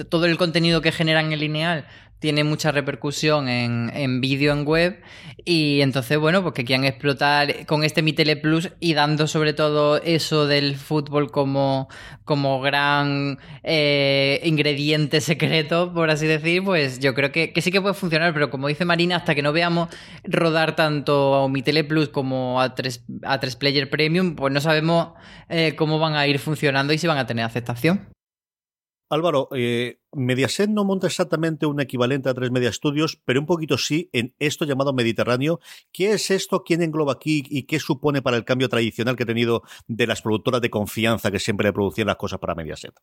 [0.08, 1.86] todo el contenido que generan en lineal
[2.22, 5.02] tiene mucha repercusión en, en vídeo en web
[5.44, 9.52] y entonces, bueno, pues que quieran explotar con este Mi Tele Plus y dando sobre
[9.52, 11.88] todo eso del fútbol como,
[12.24, 17.80] como gran eh, ingrediente secreto, por así decir, pues yo creo que, que, sí que
[17.80, 19.88] puede funcionar, pero como dice Marina, hasta que no veamos
[20.22, 24.60] rodar tanto a Mi Tele Plus como a 3, a 3 Player Premium, pues no
[24.60, 25.08] sabemos
[25.48, 28.12] eh, cómo van a ir funcionando y si van a tener aceptación.
[29.12, 33.76] Álvaro, eh, Mediaset no monta exactamente un equivalente a tres media studios, pero un poquito
[33.76, 35.60] sí en esto llamado Mediterráneo.
[35.92, 36.64] ¿Qué es esto?
[36.64, 37.42] ¿Quién engloba aquí?
[37.50, 41.30] ¿Y qué supone para el cambio tradicional que ha tenido de las productoras de confianza
[41.30, 42.94] que siempre producían las cosas para Mediaset?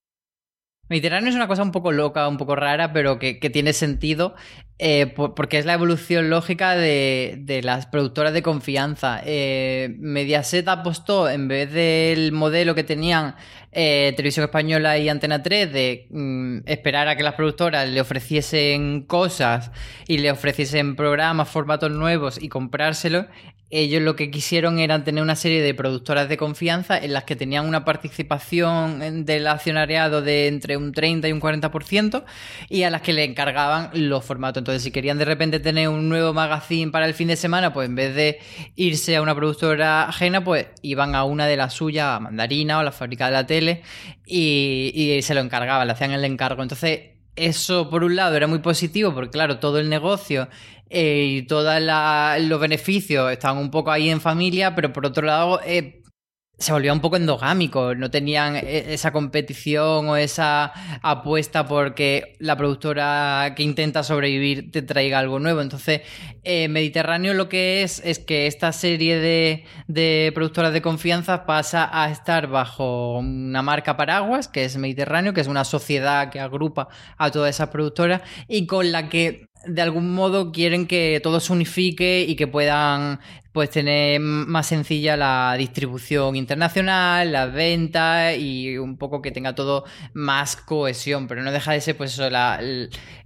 [0.89, 4.34] Mediterráneo es una cosa un poco loca, un poco rara, pero que, tiene sentido
[4.80, 9.22] eh, porque es la evolución lógica de, las productoras de confianza.
[9.24, 13.36] Eh, Mediaset apostó, en vez del modelo que tenían
[13.72, 19.03] eh, Televisión Española y Antena 3, de mm, esperar a que las productoras le ofreciesen
[19.03, 19.72] cosas
[20.07, 23.28] y le ofreciesen programas, formatos nuevos y comprárselo,
[23.72, 27.36] ellos lo que quisieron era tener una serie de productoras de confianza en las que
[27.36, 32.24] tenían una participación del accionariado de entre un 30 y un 40%
[32.67, 34.61] y a las que le encargaban los formatos.
[34.61, 37.88] Entonces, si querían de repente tener un nuevo magazine para el fin de semana, pues
[37.88, 38.39] en vez de
[38.76, 42.80] irse a una productora ajena, pues iban a una de las suyas, a Mandarina o
[42.82, 43.59] a la fábrica de la tele,
[44.26, 46.62] y, se lo encargaban, le hacían el encargo.
[46.62, 47.01] Entonces,
[47.36, 50.49] eso por un lado era muy positivo porque claro, todo el negocio
[50.89, 51.82] eh, y todos
[52.41, 55.98] los beneficios estaban un poco ahí en familia, pero por otro lado eh,
[56.60, 62.57] se volvía un poco endogámico, no tenían e, esa competición o esa apuesta porque la
[62.57, 65.62] productora que intenta sobrevivir te traiga algo nuevo.
[65.62, 66.01] Entonces,
[66.43, 71.89] eh, Mediterráneo lo que es es que esta serie de, de, productoras de confianza pasa
[71.91, 76.89] a estar bajo una marca paraguas, que es Mediterráneo, que es una sociedad que agrupa
[77.18, 81.51] a todas esas productoras y con la que de algún modo quieren que todo se
[81.51, 83.20] unifique y que puedan
[83.51, 89.86] pues tener más sencilla la distribución internacional, las ventas y un poco que tenga todo
[90.14, 92.60] más cohesión, pero no deja de ser pues la,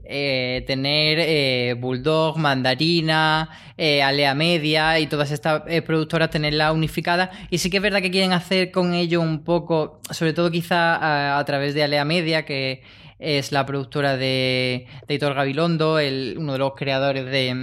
[0.06, 7.30] eh, tener eh, Bulldog, Mandarina, eh, Alea Media y todas estas productoras tenerla unificada.
[7.50, 10.96] Y sí que es verdad que quieren hacer con ello un poco, sobre todo quizá
[10.96, 12.82] a, a través de Alea Media que
[13.20, 17.54] es la productora de, de Hitor Gabilondo, el, uno de los creadores de,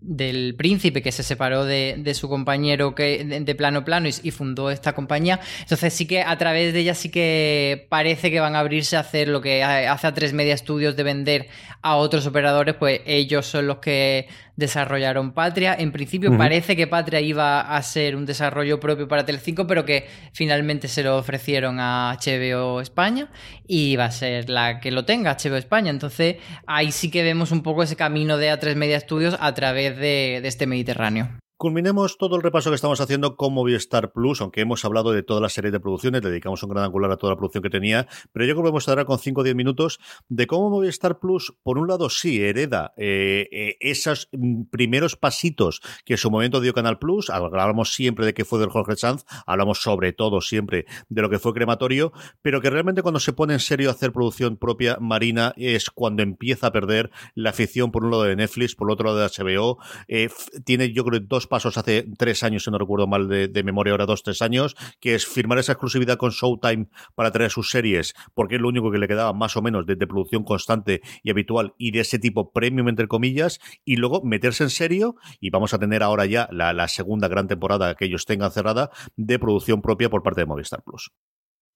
[0.00, 4.70] del Príncipe, que se separó de, de su compañero que, de, Plano Plano y, fundó
[4.70, 5.40] esta compañía.
[5.60, 9.00] Entonces sí que a través de ella sí que parece que van a abrirse a
[9.00, 11.48] hacer lo que hace a tres media estudios de vender
[11.82, 14.28] a otros operadores, pues ellos son los que
[14.60, 15.74] desarrollaron Patria.
[15.76, 20.06] En principio parece que Patria iba a ser un desarrollo propio para Telecinco, pero que
[20.32, 23.28] finalmente se lo ofrecieron a HBO España
[23.66, 25.90] y va a ser la que lo tenga, HBO España.
[25.90, 26.36] Entonces
[26.66, 30.40] ahí sí que vemos un poco ese camino de A3 Media Studios a través de,
[30.40, 31.40] de este Mediterráneo.
[31.60, 35.42] Culminemos todo el repaso que estamos haciendo con Movistar Plus, aunque hemos hablado de toda
[35.42, 38.46] la serie de producciones, dedicamos un gran angular a toda la producción que tenía, pero
[38.46, 40.00] yo creo que vamos a dar con 5 o 10 minutos
[40.30, 44.30] de cómo Movistar Plus, por un lado, sí hereda eh, eh, esos
[44.70, 48.70] primeros pasitos que en su momento dio Canal Plus, hablamos siempre de que fue del
[48.70, 53.20] Jorge Sanz, hablamos sobre todo siempre de lo que fue Crematorio, pero que realmente cuando
[53.20, 57.50] se pone en serio a hacer producción propia marina es cuando empieza a perder la
[57.50, 59.76] afición por un lado de Netflix, por otro lado de HBO,
[60.08, 60.30] eh,
[60.64, 64.06] tiene yo creo dos pasos hace tres años, si no recuerdo mal de, memoria, ahora
[64.06, 68.54] dos, tres años, que es firmar esa exclusividad con Showtime para traer sus series, porque
[68.54, 71.90] es lo único que le quedaba más o menos de, producción constante y habitual y
[71.90, 76.02] de ese tipo premium, entre comillas, y luego meterse en serio, y vamos a tener
[76.02, 80.40] ahora ya la, segunda gran temporada que ellos tengan cerrada de producción propia por parte
[80.40, 81.10] de Movistar Plus.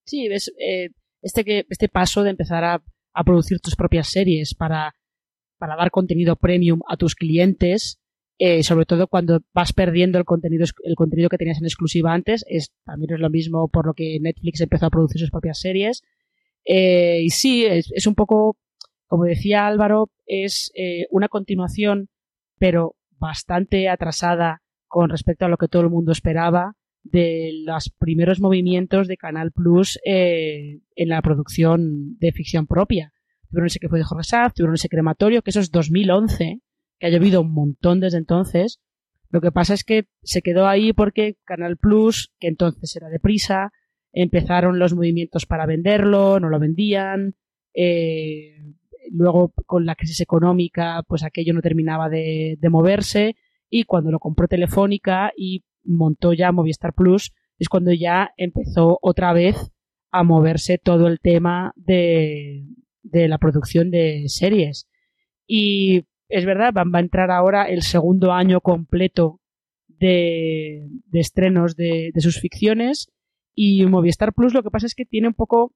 [0.06, 4.54] Sí, ves, eh, este, que, este paso de empezar a, a producir tus propias series
[4.54, 4.94] para,
[5.58, 8.00] para dar contenido premium a tus clientes,
[8.38, 12.44] eh, sobre todo cuando vas perdiendo el contenido, el contenido que tenías en exclusiva antes.
[12.48, 16.02] Es, también es lo mismo por lo que Netflix empezó a producir sus propias series.
[16.64, 18.56] Eh, y sí, es, un poco,
[19.06, 22.08] como decía Álvaro, es eh, una continuación,
[22.58, 28.40] pero bastante atrasada con respecto a lo que todo el mundo esperaba de los primeros
[28.40, 33.12] movimientos de Canal Plus en la producción de ficción propia.
[33.48, 36.60] Tuvieron ese que fue de Jorge tuvieron ese crematorio, que eso es 2011,
[37.04, 38.80] que ha llovido un montón desde entonces.
[39.28, 43.72] Lo que pasa es que se quedó ahí porque Canal Plus, que entonces era deprisa,
[44.12, 47.34] empezaron los movimientos para venderlo, no lo vendían.
[47.74, 48.56] Eh,
[49.10, 53.36] luego, con la crisis económica, pues aquello no terminaba de, de moverse.
[53.68, 59.34] Y cuando lo compró Telefónica y montó ya Movistar Plus, es cuando ya empezó otra
[59.34, 59.72] vez
[60.10, 62.64] a moverse todo el tema de,
[63.02, 64.88] de la producción de series.
[65.46, 69.40] Y es verdad, va, a entrar ahora el segundo año completo
[69.88, 73.08] de, estrenos de, sus ficciones
[73.54, 75.74] y Movistar Plus lo que pasa es que tiene un poco,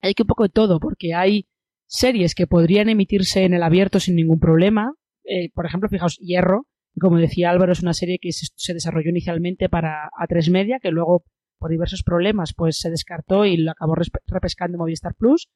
[0.00, 1.46] hay que un poco de todo, porque hay
[1.86, 4.94] series que podrían emitirse en el abierto sin ningún problema.
[5.24, 6.66] Eh, por ejemplo, fijaos, Hierro,
[6.98, 11.24] como decía Álvaro, es una serie que se, desarrolló inicialmente para A3 Media, que luego
[11.58, 13.94] por diversos problemas pues se descartó y lo acabó
[14.26, 15.48] repescando Movistar Plus.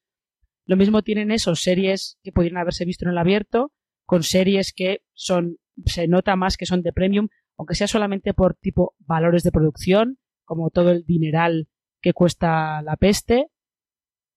[0.65, 3.71] Lo mismo tienen esos series que podrían haberse visto en el abierto,
[4.07, 7.27] con series que son, se nota más que son de premium,
[7.57, 11.67] aunque sea solamente por tipo valores de producción, como todo el dineral
[12.01, 13.49] que cuesta la peste.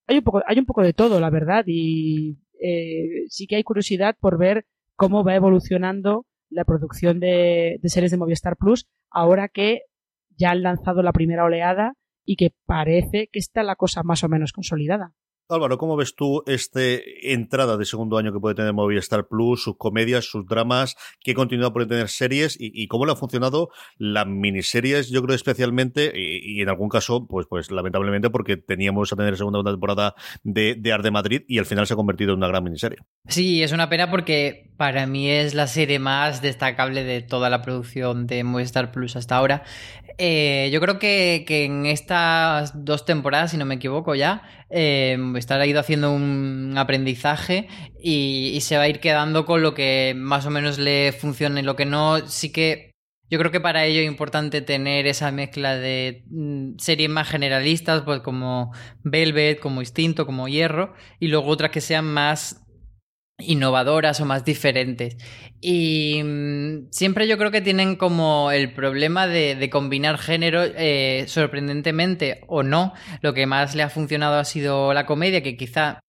[0.09, 3.62] Hay un poco, hay un poco de todo, la verdad, y eh, sí que hay
[3.62, 4.66] curiosidad por ver
[4.97, 9.83] cómo va evolucionando la producción de, de series de Movistar Plus ahora que
[10.37, 11.95] ya han lanzado la primera oleada
[12.25, 15.14] y que parece que está la cosa más o menos consolidada.
[15.55, 16.80] Álvaro, ¿cómo ves tú esta
[17.22, 21.72] entrada de segundo año que puede tener Movistar Plus, sus comedias, sus dramas, qué continuidad
[21.72, 26.68] pueden tener series y, cómo le han funcionado las miniseries, yo creo especialmente, y, en
[26.68, 31.11] algún caso, pues, pues lamentablemente porque teníamos a tener segunda temporada de, de Art de
[31.11, 32.98] Madrid y al final se ha convertido en una gran miniserie.
[33.28, 37.62] Sí, es una pena porque para mí es la serie más destacable de toda la
[37.62, 39.62] producción de Movistar Plus hasta ahora.
[40.23, 45.16] Eh, yo creo que, en estas dos temporadas, si no me equivoco ya, eh,
[45.49, 47.68] ha ido haciendo un aprendizaje
[48.03, 51.62] y, se va a ir quedando con lo que más o menos le funciona y
[51.62, 52.18] lo que no.
[52.29, 52.93] Sí que
[53.31, 58.03] Yo creo que para ello es importante tener esa mezcla de mm, series más generalistas,
[58.03, 58.73] pues como
[59.05, 62.60] Velvet, como Instinto, como Hierro, y luego otras que sean más
[63.41, 65.16] innovadoras o más diferentes.
[65.61, 72.43] Y mm, siempre yo creo que tienen como el problema de, combinar género eh, sorprendentemente
[72.47, 72.95] o no.
[73.20, 76.01] Lo que más le ha funcionado ha sido la comedia, que quizá...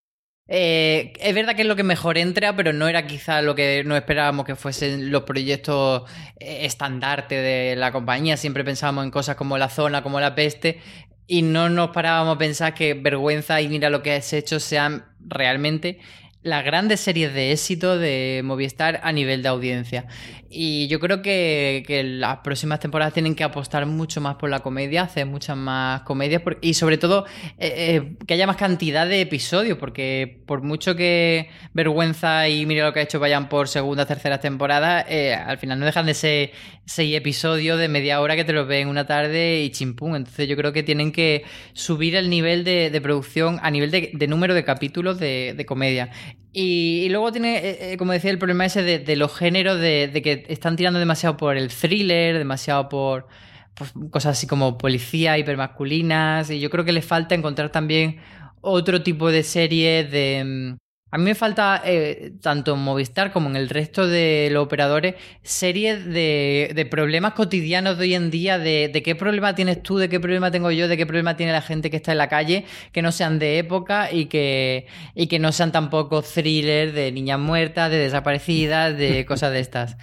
[0.54, 3.84] Eh, es verdad que es lo que mejor entra, pero no era quizá lo que
[3.86, 6.10] no esperábamos que fuesen los proyectos
[6.40, 8.36] eh, estandarte de la compañía.
[8.36, 10.82] Siempre pensábamos en cosas como La Zona, como La Peste,
[11.26, 15.06] y no nos parábamos a pensar que vergüenza y mira lo que has hecho sean
[15.22, 16.00] realmente
[16.44, 20.06] las grandes series de éxito de Movistar a nivel de audiencia.
[20.54, 25.04] Y yo creo que, las próximas temporadas tienen que apostar mucho más por la comedia,
[25.04, 27.26] hacer muchas más comedias y sobre todo
[27.58, 32.86] eh, eh, que haya más cantidad de episodios, porque por mucho que Vergüenza y Mira
[32.86, 36.14] lo que ha hecho vayan por segunda, tercera temporada, eh, al final no dejan de
[36.14, 36.52] ser
[36.86, 40.18] seis episodios de media hora que te los ven una tarde y chimpún.
[40.18, 44.54] Entonces yo creo que tienen que subir el nivel de, producción a nivel de, número
[44.54, 46.10] de capítulos de, de comedia.
[46.54, 50.46] Y, luego tiene, eh, eh, como decía, el problema ese de, los géneros, de, que
[50.50, 53.28] están tirando demasiado por el thriller, demasiado por
[53.74, 58.18] pues, cosas así como policía, hipermasculinas, y yo creo que le falta encontrar también
[58.62, 60.44] otro tipo de serie de,
[60.76, 60.78] mm,
[61.14, 65.16] a mí me falta, eh, tanto en Movistar como en el resto de los operadores,
[65.44, 70.22] series de, problemas cotidianos de hoy en día, de, qué problema tienes tú, de qué
[70.22, 73.02] problema tengo yo, de qué problema tiene la gente que está en la calle, que
[73.02, 77.92] no sean de época y que, y que no sean tampoco thrillers de niñas muertas,
[77.92, 79.98] de desaparecidas, de cosas de estas.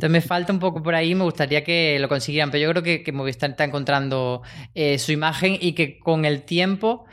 [0.00, 3.02] Entonces me falta un poco por ahí, me gustaría que lo consiguieran, pero yo creo
[3.02, 4.42] que, Movistar está encontrando
[4.74, 7.06] eh, su imagen y que con el tiempo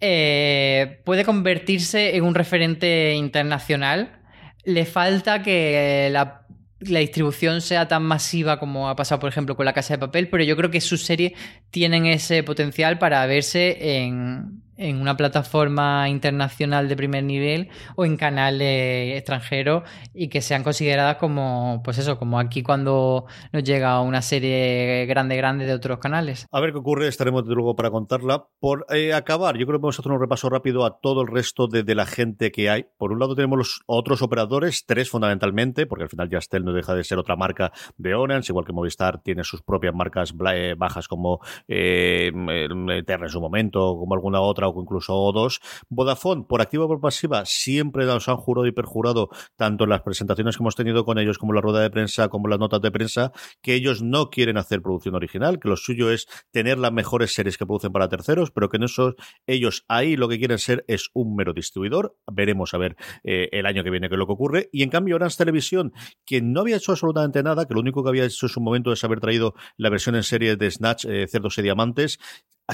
[0.00, 4.20] eh, puede convertirse en un referente internacional.
[4.64, 6.46] Le falta que la,
[6.80, 10.28] la, distribución sea tan masiva como ha pasado, por ejemplo, con La Casa de Papel,
[10.28, 11.32] pero yo creo que sus series
[11.70, 18.16] tienen ese potencial para verse en, en una plataforma internacional de primer nivel o en
[18.16, 19.82] canales extranjeros
[20.14, 25.36] y que sean consideradas como, pues eso, como aquí cuando nos llega una serie grande,
[25.36, 26.46] grande de otros canales.
[26.50, 28.46] A ver qué ocurre, estaremos de luego para contarla.
[28.60, 31.28] Por eh, acabar, yo creo que vamos a hacer un repaso rápido a todo el
[31.28, 32.86] resto de, la gente que hay.
[32.96, 36.94] Por un lado tenemos los otros operadores, tres fundamentalmente, porque al final Yastel no deja
[36.94, 41.08] de ser otra marca de Orange, igual que Movistar tiene sus propias marcas eh, bajas
[41.08, 42.30] como eh,
[43.04, 45.60] Terra en su momento, como alguna otra o incluso O2.
[45.88, 50.02] Vodafone, por activa o por pasiva, siempre nos han jurado y perjurado, tanto en las
[50.02, 52.60] presentaciones que hemos tenido con ellos, como en la rueda de prensa, como en las
[52.60, 56.78] notas de prensa, que ellos no quieren hacer producción original, que lo suyo es tener
[56.78, 59.14] las mejores series que producen para terceros, pero que en eso
[59.46, 62.16] ellos ahí lo que quieren ser es un mero distribuidor.
[62.30, 64.68] Veremos a ver eh, el año que viene qué es lo que ocurre.
[64.72, 65.92] Y en cambio, Orange Televisión,
[66.24, 68.92] que no había hecho absolutamente nada, que lo único que había hecho en su momento
[68.92, 72.18] es haber traído la versión en serie de Snatch, eh, Cerdos y Diamantes,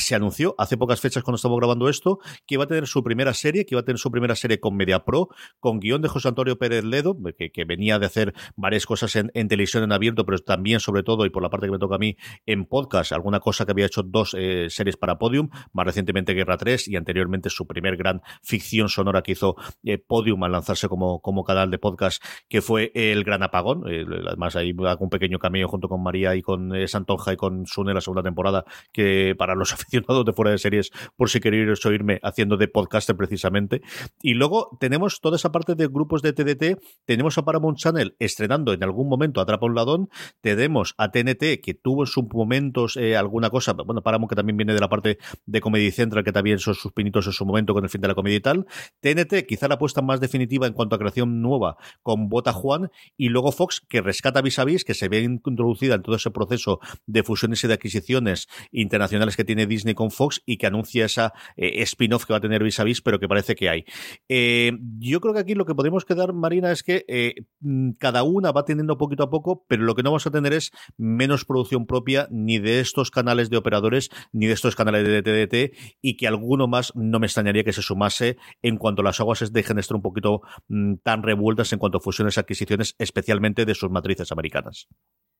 [0.00, 3.32] se anunció hace pocas fechas cuando estamos grabando esto que iba a tener su primera
[3.32, 5.28] serie, que iba a tener su primera serie con Media Pro,
[5.60, 9.84] con guion de José Antonio Pérez Ledo, que, venía de hacer varias cosas en, televisión
[9.84, 12.16] en abierto, pero también, sobre todo, y por la parte que me toca a mí,
[12.44, 16.56] en podcast, alguna cosa que había hecho dos eh, series para Podium, más recientemente Guerra
[16.56, 21.20] 3 y anteriormente su primer gran ficción sonora que hizo eh, Podium al lanzarse como,
[21.20, 23.84] como canal de podcast, que fue El Gran Apagón.
[23.88, 27.66] Eh, además, ahí hago un pequeño cameo junto con María y con Santonja y con
[27.66, 31.84] Sune la segunda temporada, que para los aficionados de fuera de series, por si queréis
[31.86, 33.82] oírme haciendo de podcaster precisamente.
[34.22, 38.72] Y luego tenemos toda esa parte de grupos de TDT, tenemos a Paramount Channel estrenando
[38.72, 40.08] en algún momento Atrapa un ladón,
[40.40, 44.56] tenemos a TNT que tuvo en sus momentos eh, alguna cosa, bueno, Paramount que también
[44.56, 47.74] viene de la parte de Comedy Central, que también son sus pinitos en su momento
[47.74, 48.66] con el fin de la comedia y tal.
[49.00, 53.28] TNT, quizá la apuesta más definitiva en cuanto a creación nueva con Bota Juan, y
[53.28, 56.80] luego Fox, que rescata Vis a Vis, que se ve introducida en todo ese proceso
[57.06, 61.32] de fusiones y de adquisiciones internacionales que tiene Disney con Fox y que anuncia esa
[61.56, 63.84] eh, spin-off que va a tener vis a vis, pero que parece que hay.
[64.28, 68.22] Eh, yo creo que aquí lo que podemos quedar, Marina, es que eh, mm, cada
[68.22, 71.44] una va teniendo poquito a poco, pero lo que no vamos a tener es menos
[71.44, 76.16] producción propia ni de estos canales de operadores ni de estos canales de TDT y
[76.16, 79.80] que alguno más no me extrañaría que se sumase en cuanto las aguas dejen de
[79.80, 83.90] estar un poquito mm, tan revueltas en cuanto a fusiones y adquisiciones, especialmente de sus
[83.90, 84.88] matrices americanas.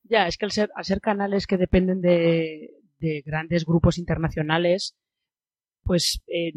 [0.03, 4.97] Ya, es que al ser canales que dependen de, de grandes grupos internacionales,
[5.83, 6.53] pues eh,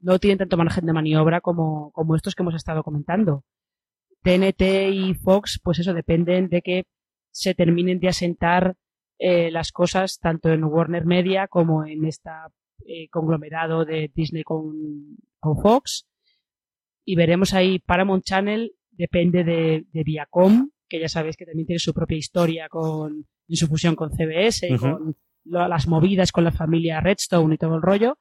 [0.00, 3.44] no tienen tanto margen de maniobra como, como estos que hemos estado comentando.
[4.22, 4.62] TNT
[4.92, 6.84] y Fox, pues eso, dependen de que
[7.30, 8.76] se terminen de asentar
[9.18, 12.30] eh, las cosas tanto en Warner Media como en este
[13.10, 16.06] conglomerado de Disney con, con, Fox.
[17.04, 21.78] Y veremos ahí Paramount Channel, depende de, de Viacom, que ya sabéis que también tiene
[21.78, 26.52] su propia historia con en su fusión con CBS y con las movidas con la
[26.52, 28.18] familia Redstone y todo el rollo,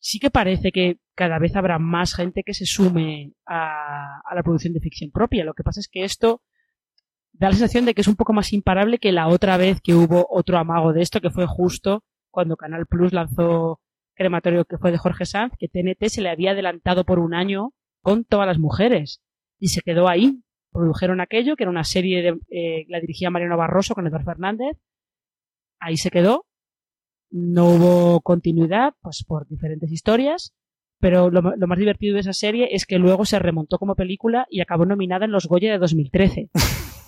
[0.00, 4.74] sí que parece que cada vez habrá más gente que se sume a, la producción
[4.74, 5.44] de ficción propia.
[5.44, 6.42] Lo que pasa es que esto
[7.32, 9.94] da la sensación de que es un poco más imparable que la otra vez que
[9.94, 13.80] hubo otro amago de esto, que fue justo cuando Canal Plus lanzó
[14.14, 17.72] Crematorio, que fue de Jorge Sanz, que TNT se le había adelantado por un año
[18.02, 19.22] con todas las mujeres.
[19.58, 20.42] Y se quedó ahí.
[20.70, 24.76] Produjeron aquello, que era una serie, de, eh, la dirigía Mariano Barroso con Eduardo Fernández.
[25.80, 26.46] Ahí se quedó.
[27.30, 30.54] No hubo continuidad, pues por diferentes historias.
[31.00, 34.60] Pero lo, más divertido de esa serie es que luego se remontó como película y
[34.60, 36.50] acabó nominada en los Goya de 2013.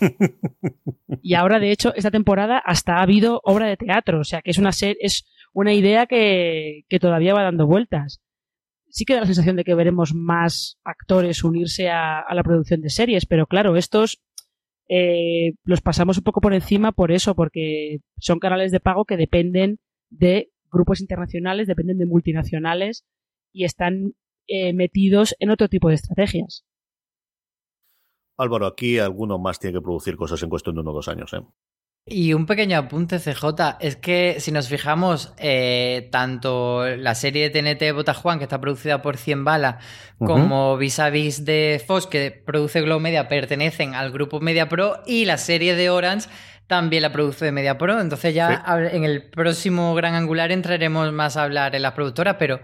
[1.23, 4.21] y ahora, de hecho, esta temporada hasta ha habido obra de teatro.
[4.21, 8.21] O sea, que es una, serie, es una idea que, que todavía va dando vueltas
[8.91, 12.91] sí que da la sensación de que veremos más actores unirse a, la producción de
[12.91, 14.21] series, pero claro, estos
[14.93, 19.17] eh, los pasamos un poco por encima por eso, porque son canales de pago que
[19.17, 19.79] dependen
[20.11, 23.05] de grupos internacionales, dependen de multinacionales
[23.53, 24.15] y están
[24.49, 26.65] eh, metidos en otro tipo de estrategias.
[28.37, 31.33] Álvaro, aquí alguno más tiene que producir cosas en cuestión de uno o dos años.
[31.35, 31.43] ¿eh?
[32.13, 37.63] Y un pequeño apunte, CJ, es que si nos fijamos, eh, tanto la serie de
[37.63, 39.79] TNT Botajuan, que está producida por 100 Bala,
[40.19, 45.01] como Vis a Vis de Fox, que produce Glow Media, pertenecen al grupo Media Pro,
[45.07, 46.29] y la serie de Orange
[46.71, 48.01] también la produce Media Pro.
[48.01, 52.61] Entonces ya en el próximo Gran Angular entraremos más a hablar en las productoras, pero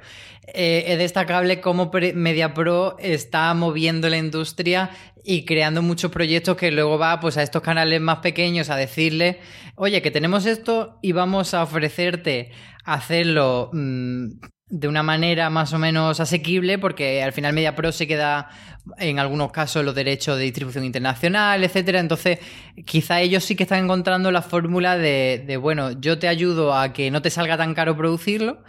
[0.47, 4.91] eh, es destacable cómo Media Pro está moviendo la industria
[5.25, 9.41] y creando muchos proyectos que luego va pues a estos canales más pequeños a decirle,
[9.75, 12.53] oye, que tenemos esto y vamos a ofrecerte
[12.85, 14.27] hacerlo mm,
[14.69, 18.51] de una manera más o menos asequible, porque al final Media Pro se queda
[18.99, 22.01] en algunos casos los derechos de distribución internacional, etcétera.
[22.01, 22.41] Entonces,
[22.85, 26.93] quizá ellos sí que están encontrando la fórmula de, de, bueno, yo te ayudo a
[26.93, 28.65] que no te salga tan caro producirlo,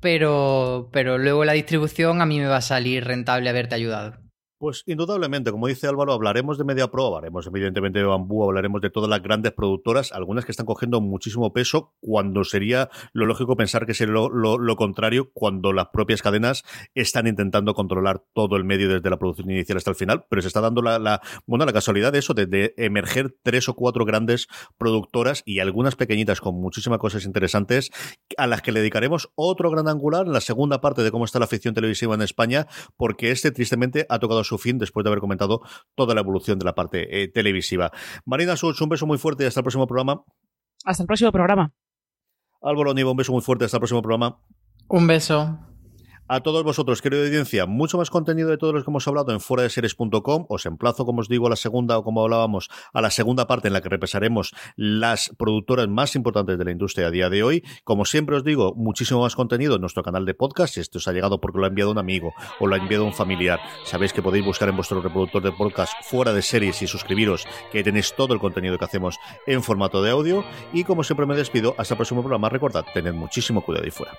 [0.00, 4.23] pero, pero luego la distribución a mí me va a salir rentable haberte ayudado.
[4.64, 8.88] Pues indudablemente, como dice Álvaro, hablaremos de Media Pro, hablaremos evidentemente de Bambú, hablaremos de
[8.88, 13.84] todas las grandes productoras, algunas que están cogiendo muchísimo peso, cuando sería lo lógico pensar
[13.84, 16.62] que sería lo, contrario, cuando las propias cadenas
[16.94, 20.48] están intentando controlar todo el medio desde la producción inicial hasta el final, pero se
[20.48, 24.48] está dando la, bueno, la casualidad de eso, de, emerger tres o cuatro grandes
[24.78, 27.90] productoras y algunas pequeñitas con muchísimas cosas interesantes,
[28.38, 31.38] a las que le dedicaremos otro gran angular en la segunda parte de cómo está
[31.38, 35.20] la ficción televisiva en España, porque este tristemente ha tocado su fin después de haber
[35.20, 35.60] comentado
[35.94, 37.90] toda la evolución de la parte eh, televisiva.
[38.24, 40.24] Marina Such, un beso muy fuerte y hasta el próximo programa.
[40.84, 41.72] Hasta el próximo programa.
[42.62, 44.38] Álvaro Nivo, un beso muy fuerte hasta el próximo programa.
[44.88, 45.58] Un beso.
[46.26, 49.40] A todos vosotros, querida audiencia, mucho más contenido de todo lo que hemos hablado en
[49.40, 50.46] fuera de series.com.
[50.48, 53.68] Os emplazo, como os digo, a la segunda, o como hablábamos, a la segunda parte
[53.68, 57.62] en la que repasaremos las productoras más importantes de la industria a día de hoy.
[57.84, 60.78] Como siempre os digo, muchísimo más contenido en nuestro canal de podcast.
[60.78, 63.12] Esto os ha llegado porque lo ha enviado un amigo o lo ha enviado un
[63.12, 67.46] familiar, sabéis que podéis buscar en vuestro reproductor de podcast fuera de series y suscribiros,
[67.70, 70.42] que tenéis todo el contenido que hacemos en formato de audio.
[70.72, 72.48] Y como siempre me despido, hasta el próximo programa.
[72.48, 74.12] Recordad, tened muchísimo cuidado y fuera.